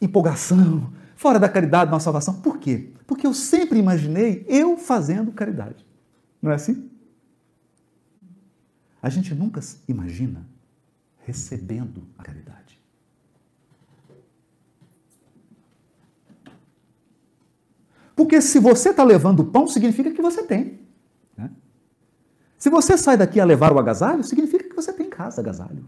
empolgação, 0.00 0.92
fora 1.18 1.40
da 1.40 1.48
caridade 1.48 1.90
na 1.90 1.98
salvação. 1.98 2.40
Por 2.40 2.58
quê? 2.58 2.92
Porque 3.04 3.26
eu 3.26 3.34
sempre 3.34 3.76
imaginei 3.76 4.46
eu 4.48 4.76
fazendo 4.76 5.32
caridade. 5.32 5.84
Não 6.40 6.52
é 6.52 6.54
assim? 6.54 6.88
A 9.02 9.08
gente 9.08 9.34
nunca 9.34 9.60
imagina 9.88 10.46
recebendo 11.26 12.06
a 12.16 12.22
caridade. 12.22 12.80
Porque 18.14 18.40
se 18.40 18.60
você 18.60 18.90
está 18.90 19.02
levando 19.02 19.40
o 19.40 19.46
pão, 19.46 19.66
significa 19.66 20.12
que 20.12 20.22
você 20.22 20.44
tem. 20.44 20.78
Né? 21.36 21.50
Se 22.56 22.70
você 22.70 22.96
sai 22.96 23.16
daqui 23.16 23.40
a 23.40 23.44
levar 23.44 23.72
o 23.72 23.78
agasalho, 23.80 24.22
significa 24.22 24.68
que 24.68 24.76
você 24.76 24.92
tem 24.92 25.06
em 25.06 25.10
casa 25.10 25.40
agasalho. 25.40 25.84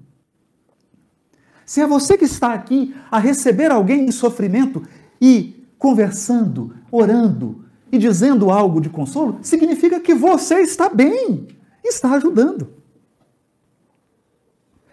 Se 1.65 1.81
é 1.81 1.87
você 1.87 2.19
que 2.19 2.25
está 2.25 2.53
aqui 2.53 2.93
a 3.13 3.21
receber 3.21 3.71
alguém 3.71 4.05
em 4.05 4.11
sofrimento 4.11 4.83
e 5.21 5.67
conversando, 5.79 6.75
orando 6.91 7.65
e 7.93 7.99
dizendo 7.99 8.51
algo 8.51 8.81
de 8.81 8.89
consolo, 8.89 9.39
significa 9.43 10.01
que 10.01 10.15
você 10.15 10.61
está 10.61 10.89
bem, 10.89 11.49
está 11.85 12.13
ajudando. 12.13 12.73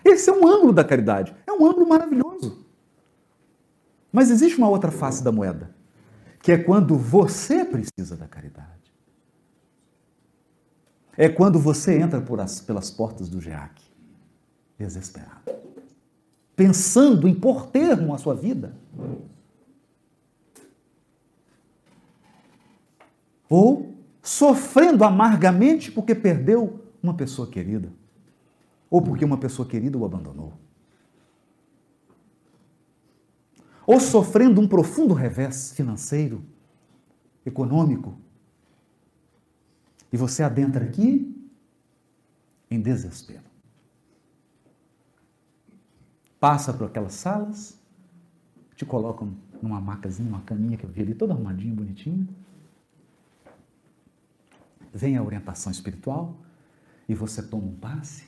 Esse 0.04 0.30
é 0.30 0.34
um 0.34 0.48
ângulo 0.48 0.74
da 0.74 0.84
caridade, 0.84 1.36
é 1.46 1.52
um 1.52 1.66
ângulo 1.66 1.88
maravilhoso. 1.88 2.66
Mas 4.12 4.32
existe 4.32 4.58
uma 4.58 4.70
outra 4.70 4.90
face 4.90 5.24
da 5.24 5.32
moeda, 5.32 5.76
que 6.42 6.52
é 6.52 6.58
quando 6.58 6.98
você 6.98 7.66
precisa 7.66 8.16
da 8.16 8.28
caridade. 8.28 8.68
É 11.16 11.28
quando 11.28 11.60
você 11.60 12.00
entra 12.00 12.24
as, 12.42 12.62
pelas 12.62 12.90
portas 12.90 13.28
do 13.28 13.42
GEAC, 13.42 13.82
desesperado, 14.78 15.52
pensando 16.56 17.28
em 17.28 17.34
pôr 17.34 17.68
termo 17.68 18.14
à 18.14 18.18
sua 18.18 18.36
vida 18.36 18.74
ou 23.50 23.96
sofrendo 24.22 25.04
amargamente 25.04 25.92
porque 25.92 26.14
perdeu 26.14 26.84
uma 27.02 27.14
pessoa 27.14 27.48
querida, 27.48 27.92
ou 28.90 29.02
porque 29.02 29.24
uma 29.24 29.38
pessoa 29.38 29.68
querida 29.68 29.98
o 29.98 30.06
abandonou, 30.06 30.54
ou 33.86 34.00
sofrendo 34.00 34.60
um 34.60 34.68
profundo 34.68 35.14
revés 35.14 35.72
financeiro 35.72 36.44
econômico. 37.46 38.18
E 40.12 40.18
você 40.18 40.44
adentra 40.44 40.84
aqui 40.86 41.34
em 42.70 42.82
desespero. 42.82 43.44
Passa 46.40 46.74
por 46.74 46.88
aquelas 46.88 47.14
salas, 47.14 47.80
te 48.76 48.86
colocam 48.86 49.34
numa 49.62 49.82
macazinha, 49.82 50.30
uma 50.30 50.42
caminha 50.42 50.78
que 50.78 50.84
eu 50.84 50.90
vi 50.90 51.02
ali, 51.02 51.16
toda 51.16 51.34
arrumadinha, 51.34 51.74
bonitinha. 51.74 52.28
Vem 54.98 55.16
a 55.16 55.22
orientação 55.22 55.72
espiritual 55.72 56.36
e 57.08 57.14
você 57.14 57.44
toma 57.44 57.68
um 57.68 57.76
passe 57.76 58.24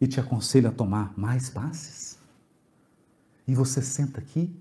e 0.00 0.06
te 0.08 0.18
aconselho 0.18 0.68
a 0.68 0.72
tomar 0.72 1.16
mais 1.16 1.48
passes. 1.48 2.18
E 3.46 3.54
você 3.54 3.80
senta 3.80 4.18
aqui 4.18 4.52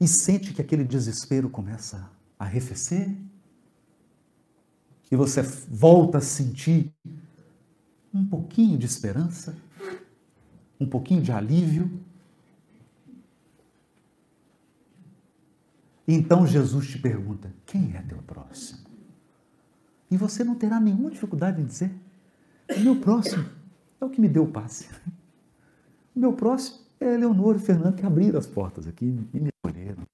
e 0.00 0.08
sente 0.08 0.52
que 0.52 0.60
aquele 0.60 0.82
desespero 0.82 1.48
começa 1.48 2.10
a 2.36 2.44
arrefecer. 2.44 3.16
E 5.12 5.14
você 5.14 5.42
volta 5.42 6.18
a 6.18 6.20
sentir 6.20 6.92
um 8.12 8.26
pouquinho 8.26 8.76
de 8.76 8.84
esperança, 8.84 9.56
um 10.80 10.88
pouquinho 10.88 11.22
de 11.22 11.30
alívio. 11.30 12.00
Então 16.08 16.44
Jesus 16.44 16.88
te 16.88 16.98
pergunta: 16.98 17.54
quem 17.64 17.94
é 17.94 18.02
teu 18.02 18.18
próximo? 18.18 18.93
E 20.14 20.16
você 20.16 20.44
não 20.44 20.54
terá 20.54 20.78
nenhuma 20.78 21.10
dificuldade 21.10 21.60
em 21.60 21.64
dizer: 21.64 21.92
o 22.70 22.78
meu 22.78 22.94
próximo 23.00 23.44
é 24.00 24.04
o 24.04 24.08
que 24.08 24.20
me 24.20 24.28
deu 24.28 24.44
o 24.44 24.48
passe. 24.48 24.88
O 26.14 26.20
meu 26.20 26.32
próximo 26.32 26.78
é 27.00 27.16
Leonor 27.16 27.56
e 27.56 27.58
Fernando 27.58 27.96
que 27.96 28.06
abriram 28.06 28.38
as 28.38 28.46
portas 28.46 28.86
aqui 28.86 29.18
e 29.34 29.40
me 29.40 29.50
acolheram. 29.58 30.04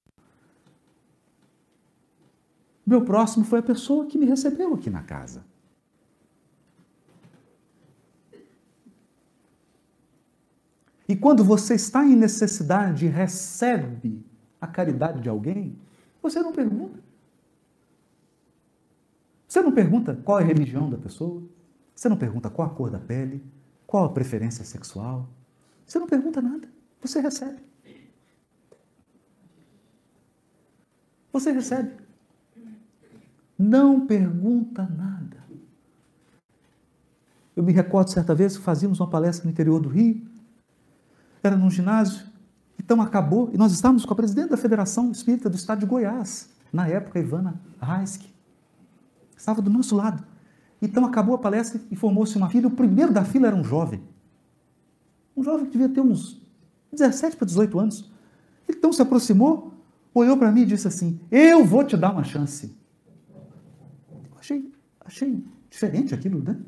O 2.83 2.89
meu 2.89 3.05
próximo 3.05 3.45
foi 3.45 3.59
a 3.59 3.61
pessoa 3.61 4.07
que 4.07 4.17
me 4.17 4.25
recebeu 4.25 4.73
aqui 4.73 4.89
na 4.89 5.03
casa. 5.03 5.45
E 11.07 11.15
quando 11.15 11.43
você 11.43 11.75
está 11.75 12.03
em 12.03 12.15
necessidade 12.15 13.05
e 13.05 13.09
recebe 13.09 14.25
a 14.59 14.65
caridade 14.65 15.21
de 15.21 15.29
alguém, 15.29 15.77
você 16.19 16.41
não 16.41 16.51
pergunta. 16.51 17.10
Você 19.51 19.61
não 19.61 19.73
pergunta 19.73 20.15
qual 20.23 20.39
é 20.39 20.43
a 20.43 20.45
religião 20.45 20.89
da 20.89 20.97
pessoa. 20.97 21.43
Você 21.93 22.07
não 22.07 22.15
pergunta 22.15 22.49
qual 22.49 22.69
a 22.69 22.71
cor 22.71 22.89
da 22.89 22.97
pele, 22.97 23.43
qual 23.85 24.05
a 24.05 24.09
preferência 24.09 24.63
sexual. 24.63 25.27
Você 25.85 25.99
não 25.99 26.07
pergunta 26.07 26.41
nada. 26.41 26.69
Você 27.01 27.19
recebe. 27.19 27.59
Você 31.33 31.51
recebe. 31.51 31.91
Não 33.59 34.07
pergunta 34.07 34.83
nada. 34.83 35.43
Eu 37.53 37.61
me 37.61 37.73
recordo 37.73 38.09
certa 38.09 38.33
vez 38.33 38.55
que 38.55 38.63
fazíamos 38.63 39.01
uma 39.01 39.09
palestra 39.09 39.43
no 39.43 39.51
interior 39.51 39.81
do 39.81 39.89
Rio, 39.89 40.25
era 41.43 41.57
num 41.57 41.69
ginásio, 41.69 42.25
então 42.79 43.01
acabou, 43.01 43.51
e 43.53 43.57
nós 43.57 43.73
estávamos 43.73 44.05
com 44.05 44.13
a 44.13 44.15
presidente 44.15 44.51
da 44.51 44.57
Federação 44.57 45.11
Espírita 45.11 45.49
do 45.49 45.57
Estado 45.57 45.79
de 45.79 45.85
Goiás, 45.85 46.49
na 46.71 46.87
época, 46.87 47.19
Ivana 47.19 47.59
Raiski, 47.81 48.31
estava 49.41 49.61
do 49.61 49.69
nosso 49.69 49.95
lado. 49.95 50.23
Então 50.81 51.05
acabou 51.05 51.35
a 51.35 51.37
palestra 51.37 51.81
e 51.91 51.95
formou-se 51.95 52.35
uma 52.37 52.49
fila, 52.49 52.67
o 52.67 52.71
primeiro 52.71 53.11
da 53.11 53.23
fila 53.23 53.47
era 53.47 53.55
um 53.55 53.63
jovem. 53.63 54.01
Um 55.35 55.43
jovem 55.43 55.65
que 55.65 55.71
devia 55.71 55.89
ter 55.89 56.01
uns 56.01 56.41
17 56.91 57.37
para 57.37 57.45
18 57.45 57.79
anos. 57.79 58.11
Então 58.67 58.91
se 58.91 59.01
aproximou, 59.01 59.73
olhou 60.13 60.37
para 60.37 60.51
mim 60.51 60.61
e 60.61 60.65
disse 60.65 60.87
assim: 60.87 61.19
Eu 61.29 61.65
vou 61.65 61.83
te 61.83 61.97
dar 61.97 62.11
uma 62.11 62.23
chance. 62.23 62.75
Achei, 64.39 64.71
achei 65.05 65.43
diferente 65.69 66.13
aquilo, 66.13 66.41
né? 66.41 66.59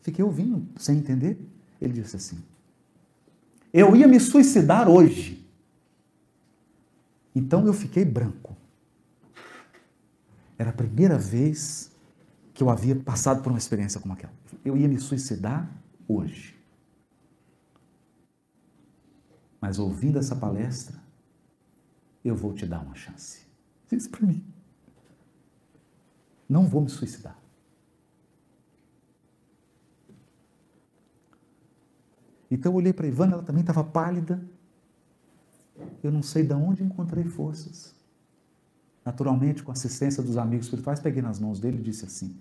Fiquei 0.00 0.24
ouvindo, 0.24 0.66
sem 0.76 0.98
entender. 0.98 1.38
Ele 1.80 1.92
disse 1.92 2.16
assim: 2.16 2.38
Eu 3.72 3.94
ia 3.94 4.08
me 4.08 4.18
suicidar 4.18 4.88
hoje. 4.88 5.46
Então 7.34 7.66
eu 7.66 7.72
fiquei 7.72 8.04
branco. 8.04 8.57
Era 10.58 10.70
a 10.70 10.72
primeira 10.72 11.16
vez 11.16 11.92
que 12.52 12.62
eu 12.62 12.68
havia 12.68 12.96
passado 12.96 13.42
por 13.42 13.50
uma 13.50 13.58
experiência 13.58 14.00
como 14.00 14.12
aquela. 14.12 14.32
Eu 14.64 14.76
ia 14.76 14.88
me 14.88 14.98
suicidar 14.98 15.70
hoje. 16.08 16.58
Mas 19.60 19.78
ouvindo 19.78 20.18
essa 20.18 20.34
palestra, 20.34 21.00
eu 22.24 22.34
vou 22.34 22.52
te 22.52 22.66
dar 22.66 22.80
uma 22.80 22.96
chance. 22.96 23.46
Diz 23.88 24.08
para 24.08 24.26
mim. 24.26 24.44
Não 26.48 26.66
vou 26.66 26.80
me 26.80 26.88
suicidar. 26.88 27.38
Então 32.50 32.72
eu 32.72 32.76
olhei 32.76 32.92
para 32.92 33.06
Ivana, 33.06 33.34
ela 33.34 33.42
também 33.42 33.60
estava 33.60 33.84
pálida. 33.84 34.42
Eu 36.02 36.10
não 36.10 36.22
sei 36.22 36.44
de 36.44 36.54
onde 36.54 36.82
encontrei 36.82 37.24
forças. 37.24 37.94
Naturalmente, 39.08 39.62
com 39.62 39.70
a 39.70 39.72
assistência 39.72 40.22
dos 40.22 40.36
amigos 40.36 40.66
espirituais, 40.66 41.00
peguei 41.00 41.22
nas 41.22 41.40
mãos 41.40 41.58
dele 41.58 41.78
e 41.78 41.80
disse 41.80 42.04
assim: 42.04 42.36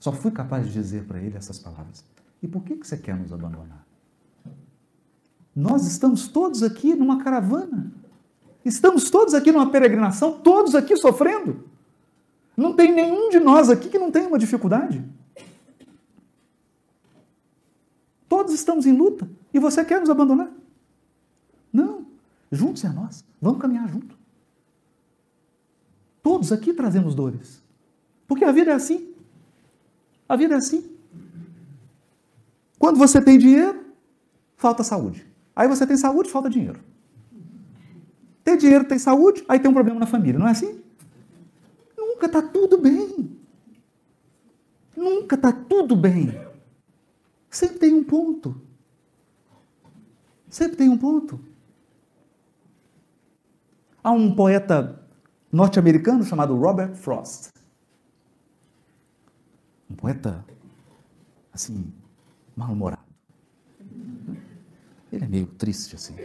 Só 0.00 0.10
fui 0.10 0.32
capaz 0.32 0.66
de 0.66 0.72
dizer 0.72 1.04
para 1.04 1.20
ele 1.20 1.36
essas 1.36 1.60
palavras. 1.60 2.04
E 2.42 2.48
por 2.48 2.64
que, 2.64 2.74
que 2.74 2.84
você 2.84 2.96
quer 2.96 3.16
nos 3.16 3.32
abandonar? 3.32 3.86
Nós 5.54 5.86
estamos 5.86 6.26
todos 6.26 6.64
aqui 6.64 6.96
numa 6.96 7.22
caravana. 7.22 7.92
Estamos 8.64 9.10
todos 9.10 9.32
aqui 9.32 9.52
numa 9.52 9.70
peregrinação, 9.70 10.40
todos 10.40 10.74
aqui 10.74 10.96
sofrendo. 10.96 11.62
Não 12.56 12.74
tem 12.74 12.92
nenhum 12.92 13.30
de 13.30 13.38
nós 13.38 13.70
aqui 13.70 13.88
que 13.88 13.98
não 13.98 14.10
tenha 14.10 14.26
uma 14.26 14.40
dificuldade. 14.40 15.08
Todos 18.28 18.52
estamos 18.52 18.86
em 18.86 18.92
luta. 18.92 19.30
E 19.54 19.60
você 19.60 19.84
quer 19.84 20.00
nos 20.00 20.10
abandonar? 20.10 20.50
Não. 21.72 22.04
Juntos 22.50 22.82
é 22.82 22.88
nós. 22.88 23.24
Vamos 23.40 23.60
caminhar 23.60 23.88
junto. 23.88 24.20
Todos 26.22 26.52
aqui 26.52 26.72
trazemos 26.72 27.14
dores. 27.14 27.62
Porque 28.26 28.44
a 28.44 28.52
vida 28.52 28.70
é 28.70 28.74
assim. 28.74 29.12
A 30.28 30.36
vida 30.36 30.54
é 30.54 30.56
assim. 30.58 30.90
Quando 32.78 32.98
você 32.98 33.20
tem 33.20 33.38
dinheiro, 33.38 33.84
falta 34.56 34.82
saúde. 34.82 35.26
Aí 35.54 35.68
você 35.68 35.86
tem 35.86 35.96
saúde, 35.96 36.30
falta 36.30 36.48
dinheiro. 36.48 36.80
Tem 38.42 38.56
dinheiro, 38.56 38.84
tem 38.84 38.98
saúde, 38.98 39.44
aí 39.48 39.58
tem 39.58 39.70
um 39.70 39.74
problema 39.74 40.00
na 40.00 40.06
família, 40.06 40.38
não 40.38 40.48
é 40.48 40.50
assim? 40.50 40.80
Nunca 41.96 42.26
está 42.26 42.42
tudo 42.42 42.78
bem. 42.78 43.38
Nunca 44.96 45.34
está 45.34 45.52
tudo 45.52 45.94
bem. 45.94 46.40
Sempre 47.50 47.78
tem 47.78 47.92
um 47.92 48.02
ponto. 48.02 48.60
Sempre 50.48 50.76
tem 50.76 50.88
um 50.88 50.98
ponto. 50.98 51.40
Há 54.02 54.10
um 54.10 54.34
poeta 54.34 55.01
norte-americano 55.52 56.24
chamado 56.24 56.56
Robert 56.56 56.94
Frost. 56.94 57.50
Um 59.90 59.94
poeta, 59.94 60.44
assim, 61.52 61.92
mal-humorado. 62.56 63.02
Ele 65.12 65.24
é 65.24 65.28
meio 65.28 65.46
triste 65.46 65.94
assim. 65.94 66.16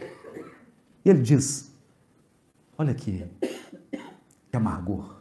E 1.04 1.10
ele 1.10 1.22
diz: 1.22 1.76
Olha 2.78 2.92
aqui, 2.92 3.26
que 4.50 4.56
amargor. 4.56 5.18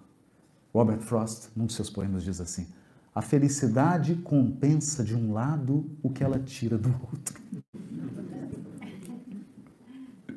Robert 0.72 1.00
Frost, 1.00 1.48
num 1.56 1.66
dos 1.66 1.74
seus 1.74 1.90
poemas, 1.90 2.22
diz 2.22 2.40
assim: 2.40 2.68
A 3.12 3.20
felicidade 3.20 4.14
compensa 4.14 5.02
de 5.02 5.16
um 5.16 5.32
lado 5.32 5.90
o 6.00 6.10
que 6.10 6.22
ela 6.22 6.38
tira 6.38 6.78
do 6.78 6.90
outro. 7.10 7.40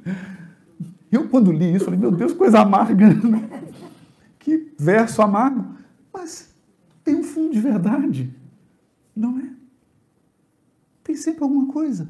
Eu, 1.12 1.28
quando 1.28 1.52
li 1.52 1.76
isso, 1.76 1.86
falei: 1.86 2.00
Meu 2.00 2.12
Deus, 2.12 2.34
coisa 2.34 2.60
amarga. 2.62 3.08
verso 4.80 5.22
amargo. 5.22 5.76
Mas 6.14 6.54
tem 7.04 7.16
um 7.16 7.24
fundo 7.24 7.52
de 7.52 7.60
verdade, 7.60 8.34
não 9.16 9.38
é? 9.38 9.52
Tem 11.04 11.16
sempre 11.16 11.44
alguma 11.44 11.72
coisa. 11.72 12.10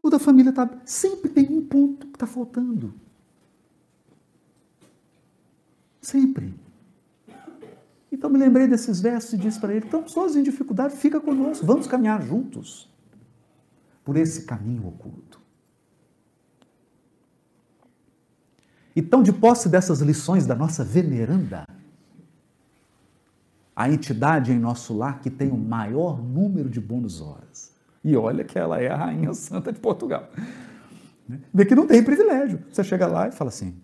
O 0.00 0.08
da 0.08 0.18
família 0.18 0.50
está. 0.50 0.70
Sempre 0.84 1.30
tem 1.30 1.50
um 1.50 1.64
ponto 1.66 2.06
que 2.06 2.16
está 2.16 2.26
faltando. 2.26 2.94
Sempre. 6.00 6.54
Então 8.12 8.30
me 8.30 8.38
lembrei 8.38 8.68
desses 8.68 9.00
versos 9.00 9.32
e 9.32 9.38
disse 9.38 9.58
para 9.58 9.74
ele: 9.74 9.86
então, 9.86 10.02
todos 10.02 10.36
em 10.36 10.42
dificuldade, 10.42 10.94
fica 10.96 11.20
conosco, 11.20 11.66
vamos 11.66 11.86
caminhar 11.86 12.22
juntos 12.22 12.88
por 14.04 14.16
esse 14.16 14.44
caminho 14.44 14.86
oculto. 14.86 15.42
Então, 18.96 19.22
de 19.22 19.32
posse 19.32 19.68
dessas 19.68 20.00
lições 20.00 20.46
da 20.46 20.54
nossa 20.54 20.84
veneranda, 20.84 21.66
a 23.76 23.90
entidade 23.90 24.52
em 24.52 24.58
nosso 24.58 24.96
lar 24.96 25.20
que 25.20 25.30
tem 25.30 25.50
o 25.50 25.56
maior 25.56 26.22
número 26.22 26.68
de 26.68 26.80
bônus 26.80 27.20
horas, 27.20 27.72
e 28.04 28.16
olha 28.16 28.44
que 28.44 28.58
ela 28.58 28.80
é 28.80 28.88
a 28.88 28.96
rainha 28.96 29.32
santa 29.34 29.72
de 29.72 29.80
Portugal. 29.80 30.28
Vê 31.52 31.64
que 31.64 31.74
não 31.74 31.86
tem 31.86 32.02
privilégio. 32.02 32.62
Você 32.70 32.84
chega 32.84 33.06
lá 33.06 33.28
e 33.28 33.32
fala 33.32 33.48
assim: 33.48 33.74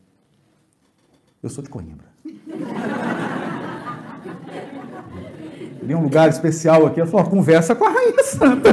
Eu 1.42 1.48
sou 1.48 1.64
de 1.64 1.70
Coimbra. 1.70 2.06
Tem 5.86 5.96
um 5.96 6.02
lugar 6.02 6.28
especial 6.28 6.86
aqui. 6.86 7.00
Ela 7.00 7.10
falou: 7.10 7.28
conversa 7.28 7.74
com 7.74 7.84
a 7.84 7.90
Rainha 7.90 8.22
Santa. 8.22 8.70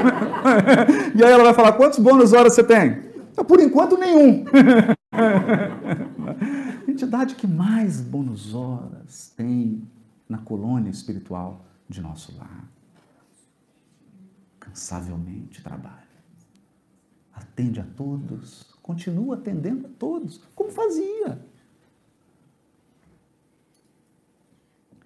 e 1.15 1.24
aí 1.24 1.32
ela 1.32 1.45
vai 1.45 1.53
falar: 1.53 1.72
quantos 1.72 1.97
bônus 1.97 2.32
horas 2.32 2.53
você 2.53 2.63
tem? 2.63 3.07
Por 3.47 3.59
enquanto, 3.59 3.97
nenhum. 3.97 4.45
entidade 6.88 7.34
que 7.36 7.47
mais 7.47 8.01
bônus 8.01 8.53
horas 8.53 9.34
tem 9.36 9.82
na 10.28 10.38
colônia 10.38 10.89
espiritual 10.89 11.65
de 11.88 12.01
nosso 12.01 12.36
lar. 12.38 12.67
Cansavelmente 14.59 15.63
trabalha. 15.63 16.07
Atende 17.34 17.80
a 17.80 17.86
todos. 17.95 18.75
Continua 18.82 19.36
atendendo 19.36 19.88
a 19.88 19.89
todos, 19.97 20.41
como 20.55 20.71
fazia. 20.71 21.39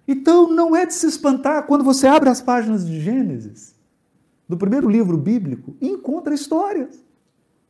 Então 0.06 0.48
não 0.50 0.74
é 0.74 0.84
de 0.84 0.94
se 0.94 1.06
espantar 1.06 1.66
quando 1.66 1.84
você 1.84 2.06
abre 2.06 2.28
as 2.28 2.40
páginas 2.40 2.86
de 2.86 3.00
Gênesis, 3.00 3.74
do 4.48 4.56
primeiro 4.56 4.88
livro 4.88 5.16
bíblico, 5.16 5.76
e 5.80 5.88
encontra 5.88 6.34
histórias. 6.34 7.02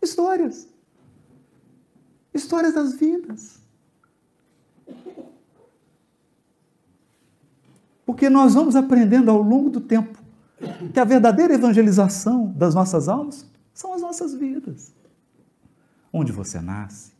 Histórias. 0.00 0.68
Histórias 2.34 2.74
das 2.74 2.94
vidas. 2.94 3.60
Porque 8.04 8.28
nós 8.28 8.54
vamos 8.54 8.76
aprendendo 8.76 9.30
ao 9.30 9.40
longo 9.40 9.70
do 9.70 9.80
tempo 9.80 10.18
que 10.92 11.00
a 11.00 11.04
verdadeira 11.04 11.54
evangelização 11.54 12.52
das 12.52 12.74
nossas 12.74 13.08
almas 13.08 13.46
são 13.72 13.94
as 13.94 14.02
nossas 14.02 14.34
vidas. 14.34 14.92
Onde 16.12 16.30
você 16.30 16.60
nasce, 16.60 17.12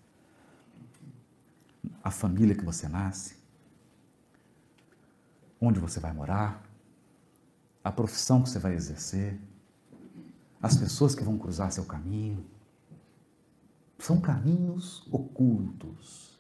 a 2.03 2.11
família 2.11 2.55
que 2.55 2.65
você 2.65 2.89
nasce, 2.89 3.37
onde 5.61 5.79
você 5.79 6.01
vai 6.01 6.13
morar, 6.13 6.63
a 7.83 7.91
profissão 7.91 8.43
que 8.43 8.51
você 8.51 8.59
vai 8.59 8.75
exercer, 8.75 9.41
as 10.61 10.77
pessoas 10.77 11.15
que 11.15 11.25
vão 11.25 11.37
cruzar 11.37 11.73
seu 11.73 11.85
caminho. 11.85 12.45
São 13.99 14.21
caminhos 14.21 15.07
ocultos. 15.11 16.39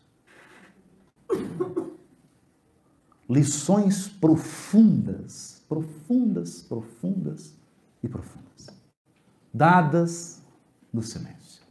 Lições 3.33 4.09
profundas, 4.09 5.62
profundas, 5.66 6.61
profundas 6.61 7.55
e 8.03 8.09
profundas, 8.09 8.66
dadas 9.55 10.43
no 10.93 11.03
silêncio. 11.03 11.62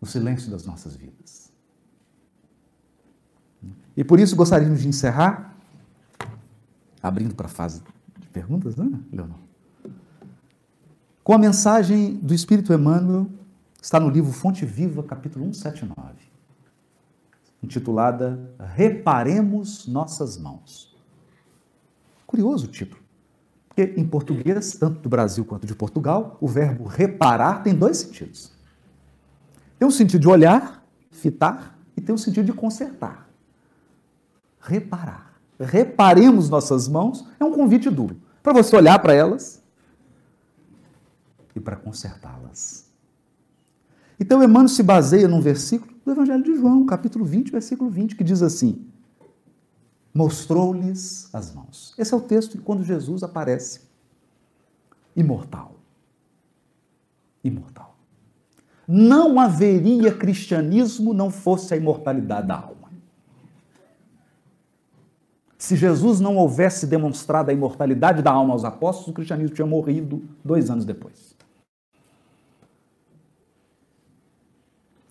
No 0.00 0.08
silêncio 0.08 0.50
das 0.50 0.64
nossas 0.64 0.96
vidas. 0.96 1.52
E 3.94 4.02
por 4.02 4.18
isso 4.18 4.34
gostaríamos 4.34 4.80
de 4.80 4.88
encerrar, 4.88 5.54
abrindo 7.02 7.34
para 7.34 7.46
a 7.46 7.50
fase 7.50 7.82
de 8.18 8.26
perguntas, 8.28 8.74
né, 8.74 8.90
Leonor? 9.12 9.38
Com 11.22 11.34
a 11.34 11.38
mensagem 11.38 12.16
do 12.16 12.32
Espírito 12.32 12.72
Emmanuel, 12.72 13.28
está 13.82 14.00
no 14.00 14.08
livro 14.08 14.32
Fonte 14.32 14.64
Viva, 14.64 15.02
capítulo 15.02 15.44
179, 15.44 16.23
intitulada 17.64 18.38
Reparemos 18.74 19.86
Nossas 19.86 20.36
Mãos. 20.36 20.94
Curioso 22.26 22.66
o 22.66 22.70
título, 22.70 23.02
porque 23.68 23.94
em 23.96 24.06
português, 24.06 24.72
tanto 24.72 25.00
do 25.00 25.08
Brasil 25.08 25.44
quanto 25.44 25.66
de 25.66 25.74
Portugal, 25.74 26.36
o 26.40 26.48
verbo 26.48 26.84
reparar 26.84 27.62
tem 27.62 27.74
dois 27.74 27.98
sentidos. 27.98 28.52
Tem 29.78 29.86
o 29.86 29.90
sentido 29.90 30.20
de 30.20 30.28
olhar, 30.28 30.84
fitar, 31.10 31.78
e 31.96 32.00
tem 32.00 32.14
o 32.14 32.18
sentido 32.18 32.46
de 32.46 32.52
consertar 32.52 33.24
reparar. 34.64 35.34
Reparemos 35.58 36.48
nossas 36.48 36.88
mãos 36.88 37.24
é 37.38 37.44
um 37.44 37.52
convite 37.52 37.88
duro 37.90 38.20
para 38.42 38.52
você 38.52 38.74
olhar 38.74 38.98
para 38.98 39.14
elas 39.14 39.62
e 41.54 41.60
para 41.60 41.76
consertá-las. 41.76 42.90
Então, 44.18 44.42
Emmanuel 44.42 44.68
se 44.68 44.82
baseia 44.82 45.28
num 45.28 45.40
versículo 45.40 45.93
do 46.04 46.10
Evangelho 46.10 46.44
de 46.44 46.54
João, 46.56 46.84
capítulo 46.84 47.24
20, 47.24 47.50
versículo 47.50 47.90
20, 47.90 48.14
que 48.14 48.24
diz 48.24 48.42
assim: 48.42 48.84
Mostrou-lhes 50.12 51.28
as 51.34 51.54
mãos. 51.54 51.94
Esse 51.98 52.12
é 52.12 52.16
o 52.16 52.20
texto 52.20 52.56
de 52.56 52.62
quando 52.62 52.84
Jesus 52.84 53.22
aparece 53.22 53.80
imortal. 55.16 55.76
Imortal. 57.42 57.96
Não 58.86 59.40
haveria 59.40 60.14
cristianismo 60.14 61.14
não 61.14 61.30
fosse 61.30 61.72
a 61.72 61.76
imortalidade 61.76 62.46
da 62.46 62.56
alma. 62.56 62.84
Se 65.56 65.76
Jesus 65.76 66.20
não 66.20 66.36
houvesse 66.36 66.86
demonstrado 66.86 67.50
a 67.50 67.54
imortalidade 67.54 68.20
da 68.20 68.30
alma 68.30 68.52
aos 68.52 68.64
apóstolos, 68.64 69.08
o 69.08 69.12
cristianismo 69.14 69.54
tinha 69.54 69.66
morrido 69.66 70.22
dois 70.44 70.68
anos 70.68 70.84
depois. 70.84 71.33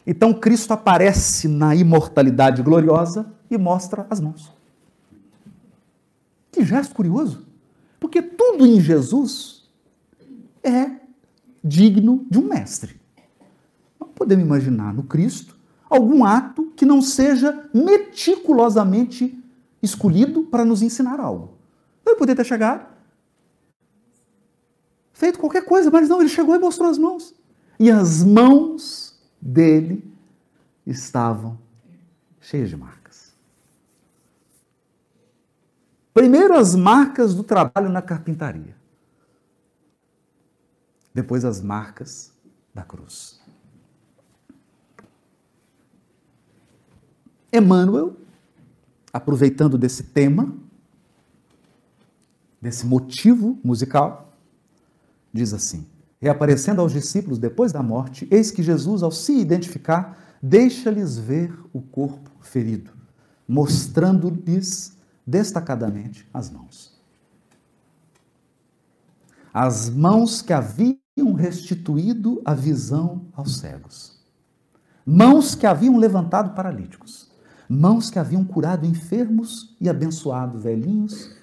Então 0.05 0.33
Cristo 0.33 0.73
aparece 0.73 1.47
na 1.47 1.75
imortalidade 1.75 2.61
gloriosa 2.61 3.31
e 3.49 3.57
mostra 3.57 4.05
as 4.09 4.19
mãos. 4.19 4.51
Que 6.51 6.63
gesto 6.63 6.93
curioso! 6.93 7.45
Porque 7.99 8.21
tudo 8.21 8.65
em 8.65 8.79
Jesus 8.79 9.63
é 10.61 10.91
digno 11.63 12.25
de 12.29 12.37
um 12.37 12.47
mestre. 12.47 12.99
Não 13.99 14.09
podemos 14.09 14.45
imaginar 14.45 14.93
no 14.93 15.03
Cristo 15.03 15.57
algum 15.89 16.25
ato 16.25 16.71
que 16.75 16.85
não 16.85 17.01
seja 17.01 17.69
meticulosamente 17.73 19.41
escolhido 19.81 20.43
para 20.43 20.65
nos 20.65 20.81
ensinar 20.81 21.19
algo. 21.19 21.53
Ele 22.05 22.15
poderia 22.15 22.43
ter 22.43 22.47
chegado, 22.47 22.85
feito 25.13 25.39
qualquer 25.39 25.65
coisa, 25.65 25.89
mas 25.89 26.09
não, 26.09 26.19
ele 26.19 26.29
chegou 26.29 26.55
e 26.55 26.59
mostrou 26.59 26.89
as 26.89 26.97
mãos. 26.97 27.33
E 27.79 27.89
as 27.89 28.23
mãos 28.23 29.02
dele 29.43 30.01
estavam 30.87 31.59
cheias 32.39 32.69
de 32.69 32.77
marcas. 32.77 33.33
Primeiro, 36.13 36.53
as 36.53 36.75
marcas 36.75 37.35
do 37.35 37.43
trabalho 37.43 37.89
na 37.89 38.01
carpintaria. 38.01 38.75
Depois, 41.13 41.43
as 41.43 41.61
marcas 41.61 42.31
da 42.73 42.83
cruz. 42.83 43.41
Emmanuel 47.51 48.15
aproveitando 49.11 49.77
desse 49.77 50.03
tema, 50.03 50.51
desse 52.59 52.85
motivo 52.85 53.59
musical, 53.63 54.33
diz 55.31 55.53
assim: 55.53 55.85
Reaparecendo 56.23 56.79
aos 56.79 56.93
discípulos 56.93 57.37
depois 57.37 57.73
da 57.73 57.83
morte, 57.83 58.25
eis 58.31 58.49
que 58.49 58.63
Jesus, 58.63 59.03
ao 59.03 59.11
se 59.11 59.37
identificar, 59.37 60.37
deixa-lhes 60.41 61.17
ver 61.17 61.53
o 61.73 61.81
corpo 61.81 62.31
ferido, 62.39 62.91
mostrando-lhes 63.45 64.97
destacadamente 65.27 66.25
as 66.33 66.49
mãos. 66.49 66.97
As 69.53 69.89
mãos 69.89 70.41
que 70.41 70.53
haviam 70.53 71.33
restituído 71.35 72.41
a 72.45 72.53
visão 72.53 73.25
aos 73.33 73.57
cegos, 73.57 74.17
mãos 75.05 75.55
que 75.55 75.67
haviam 75.67 75.97
levantado 75.97 76.55
paralíticos, 76.55 77.33
mãos 77.67 78.09
que 78.09 78.17
haviam 78.17 78.45
curado 78.45 78.85
enfermos 78.85 79.75
e 79.77 79.89
abençoado 79.89 80.57
velhinhos 80.57 81.35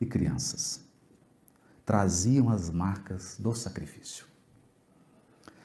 e 0.00 0.04
crianças. 0.04 0.87
Traziam 1.88 2.50
as 2.50 2.68
marcas 2.68 3.38
do 3.38 3.54
sacrifício. 3.54 4.26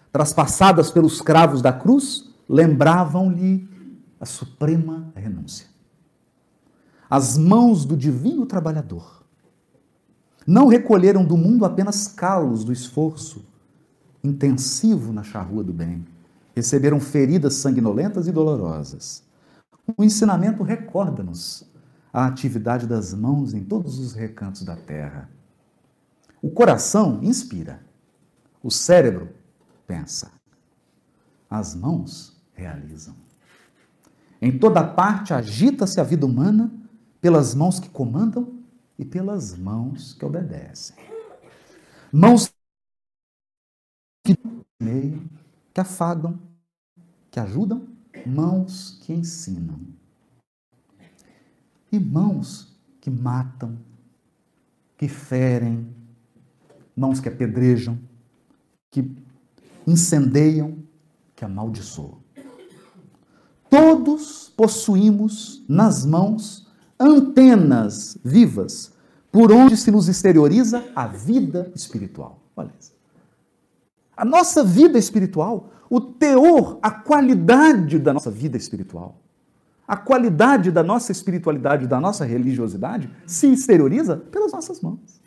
Traspassadas 0.10 0.90
pelos 0.90 1.20
cravos 1.20 1.62
da 1.62 1.74
cruz, 1.74 2.34
lembravam-lhe 2.48 3.68
a 4.22 4.26
suprema 4.26 5.12
renúncia. 5.18 5.68
As 7.10 7.38
mãos 7.38 7.84
do 7.84 7.98
divino 7.98 8.46
trabalhador 8.46 9.26
não 10.48 10.68
recolheram 10.68 11.26
do 11.26 11.36
mundo 11.36 11.66
apenas 11.66 12.08
calos 12.08 12.64
do 12.64 12.72
esforço 12.72 13.44
intensivo 14.24 15.12
na 15.12 15.24
charrua 15.24 15.62
do 15.62 15.74
bem. 15.74 16.06
Receberam 16.56 17.02
feridas 17.02 17.56
sanguinolentas 17.56 18.28
e 18.28 18.32
dolorosas 18.32 19.24
o 19.98 20.04
ensinamento 20.04 20.64
recorda-nos 20.64 21.70
a 22.12 22.26
atividade 22.26 22.88
das 22.88 23.14
mãos 23.14 23.54
em 23.54 23.64
todos 23.64 24.00
os 24.00 24.14
recantos 24.14 24.64
da 24.64 24.78
terra. 24.78 25.30
O 26.44 26.52
coração 26.52 27.24
inspira, 27.24 27.82
o 28.62 28.70
cérebro 28.70 29.34
pensa, 29.88 30.30
as 31.50 31.74
mãos 31.74 32.36
realizam. 32.54 33.16
Em 34.42 34.60
toda 34.60 34.86
parte 34.86 35.34
agita-se 35.34 36.02
a 36.02 36.04
vida 36.04 36.26
humana 36.26 36.70
pelas 37.22 37.56
mãos 37.56 37.80
que 37.80 37.88
comandam 37.88 38.62
e 39.00 39.06
pelas 39.06 39.58
mãos 39.58 40.14
que 40.16 40.26
obedecem. 40.26 40.98
Mãos 42.12 42.54
que 44.26 44.38
que 45.74 45.80
afagam, 45.80 46.38
que 47.32 47.40
ajudam 47.40 47.88
mãos 48.26 49.00
que 49.02 49.14
ensinam 49.14 49.80
e 51.90 51.98
mãos 51.98 52.78
que 53.00 53.10
matam, 53.10 53.78
que 54.98 55.08
ferem, 55.08 56.03
mãos 56.96 57.20
que 57.20 57.30
apedrejam, 57.30 57.98
que 58.90 59.10
incendeiam, 59.86 60.78
que 61.36 61.44
amaldiçoam. 61.44 62.18
Todos 63.70 64.54
possuímos 64.56 65.64
nas 65.68 66.06
mãos 66.06 66.68
antenas 67.00 68.18
vivas 68.24 68.94
por 69.32 69.52
onde 69.52 69.76
se 69.76 69.90
nos 69.90 70.08
exterioriza 70.08 70.86
a 70.96 71.08
vida 71.08 71.72
espiritual. 71.76 72.40
Olha 72.56 72.72
isso. 72.80 72.94
A 74.16 74.24
nossa 74.24 74.64
vida 74.64 75.00
espiritual, 75.00 75.72
o 75.90 76.00
teor, 76.00 76.78
a 76.84 76.92
qualidade 76.92 77.98
da 77.98 78.14
nossa 78.14 78.30
vida 78.30 78.58
espiritual, 78.58 79.20
a 79.88 79.98
qualidade 79.98 80.72
da 80.72 80.84
nossa 80.84 81.12
espiritualidade, 81.12 81.88
da 81.88 82.00
nossa 82.00 82.26
religiosidade, 82.26 83.10
se 83.26 83.48
exterioriza 83.48 84.18
pelas 84.18 84.52
nossas 84.52 84.80
mãos, 84.82 85.20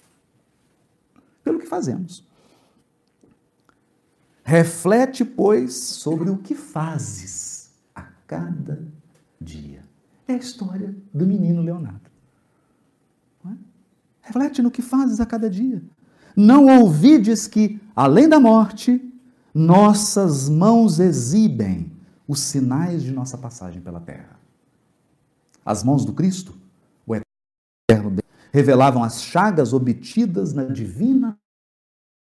pelo 1.47 1.61
que 1.61 1.67
fazemos. 1.67 2.25
Reflete, 4.43 5.25
pois, 5.25 5.75
sobre 5.75 6.29
o 6.29 6.39
que 6.39 6.57
fazes 6.57 7.71
a 7.95 8.03
cada 8.27 8.83
dia. 9.41 9.85
É 10.27 10.35
a 10.35 10.39
história 10.39 10.93
do 11.15 11.25
menino 11.25 11.63
Leonardo. 11.63 12.11
É? 13.47 13.53
Reflete 14.23 14.61
no 14.61 14.73
que 14.73 14.83
fazes 14.83 15.21
a 15.21 15.27
cada 15.27 15.49
dia. 15.49 15.81
Não 16.37 16.67
ouvides 16.81 17.47
que, 17.47 17.81
além 17.95 18.29
da 18.29 18.41
morte, 18.41 19.01
nossas 19.55 20.49
mãos 20.49 20.99
exibem 20.99 21.93
os 22.27 22.41
sinais 22.41 23.05
de 23.05 23.13
nossa 23.13 23.39
passagem 23.39 23.81
pela 23.81 24.01
terra. 24.01 24.37
As 25.65 25.85
mãos 25.85 26.05
do 26.05 26.13
Cristo, 26.13 26.57
revelavam 28.57 29.05
as 29.05 29.21
chagas 29.21 29.75
obtidas 29.75 30.55
na 30.55 30.65
divina 30.65 31.39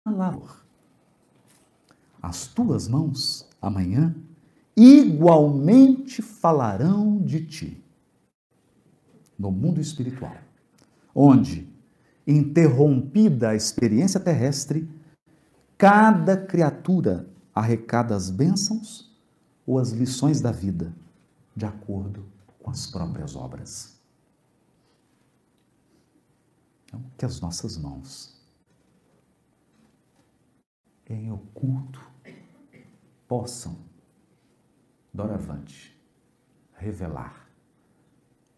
labor. 0.05 0.61
As 2.21 2.47
tuas 2.47 2.85
mãos, 2.89 3.47
amanhã, 3.61 4.13
igualmente 4.75 6.21
falarão 6.21 7.17
de 7.23 7.45
ti. 7.45 7.83
No 9.39 9.49
mundo 9.51 9.79
espiritual, 9.79 10.35
onde 11.15 11.65
interrompida 12.27 13.51
a 13.51 13.55
experiência 13.55 14.19
terrestre, 14.19 14.85
cada 15.77 16.35
criatura 16.35 17.25
arrecada 17.55 18.13
as 18.13 18.29
bênçãos 18.29 19.17
ou 19.65 19.79
as 19.79 19.91
lições 19.91 20.41
da 20.41 20.51
vida, 20.51 20.93
de 21.55 21.65
acordo 21.65 22.25
com 22.59 22.69
as 22.69 22.85
próprias 22.85 23.33
obras. 23.33 23.97
Então, 26.86 26.86
que 27.17 27.25
as 27.25 27.39
nossas 27.39 27.77
mãos, 27.77 28.35
em 31.09 31.31
oculto, 31.31 32.01
possam, 33.27 33.77
doravante, 35.13 35.97
revelar 36.73 37.47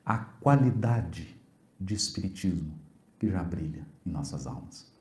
a 0.06 0.18
qualidade 0.18 1.40
de 1.80 1.94
espiritismo 1.94 2.78
que 3.18 3.30
já 3.30 3.44
brilha 3.44 3.86
em 4.06 4.12
nossas 4.12 4.48
almas. 4.48 4.92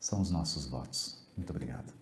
São 0.00 0.20
os 0.20 0.30
nossos 0.30 0.66
votos. 0.66 1.26
Muito 1.36 1.50
obrigado. 1.50 1.92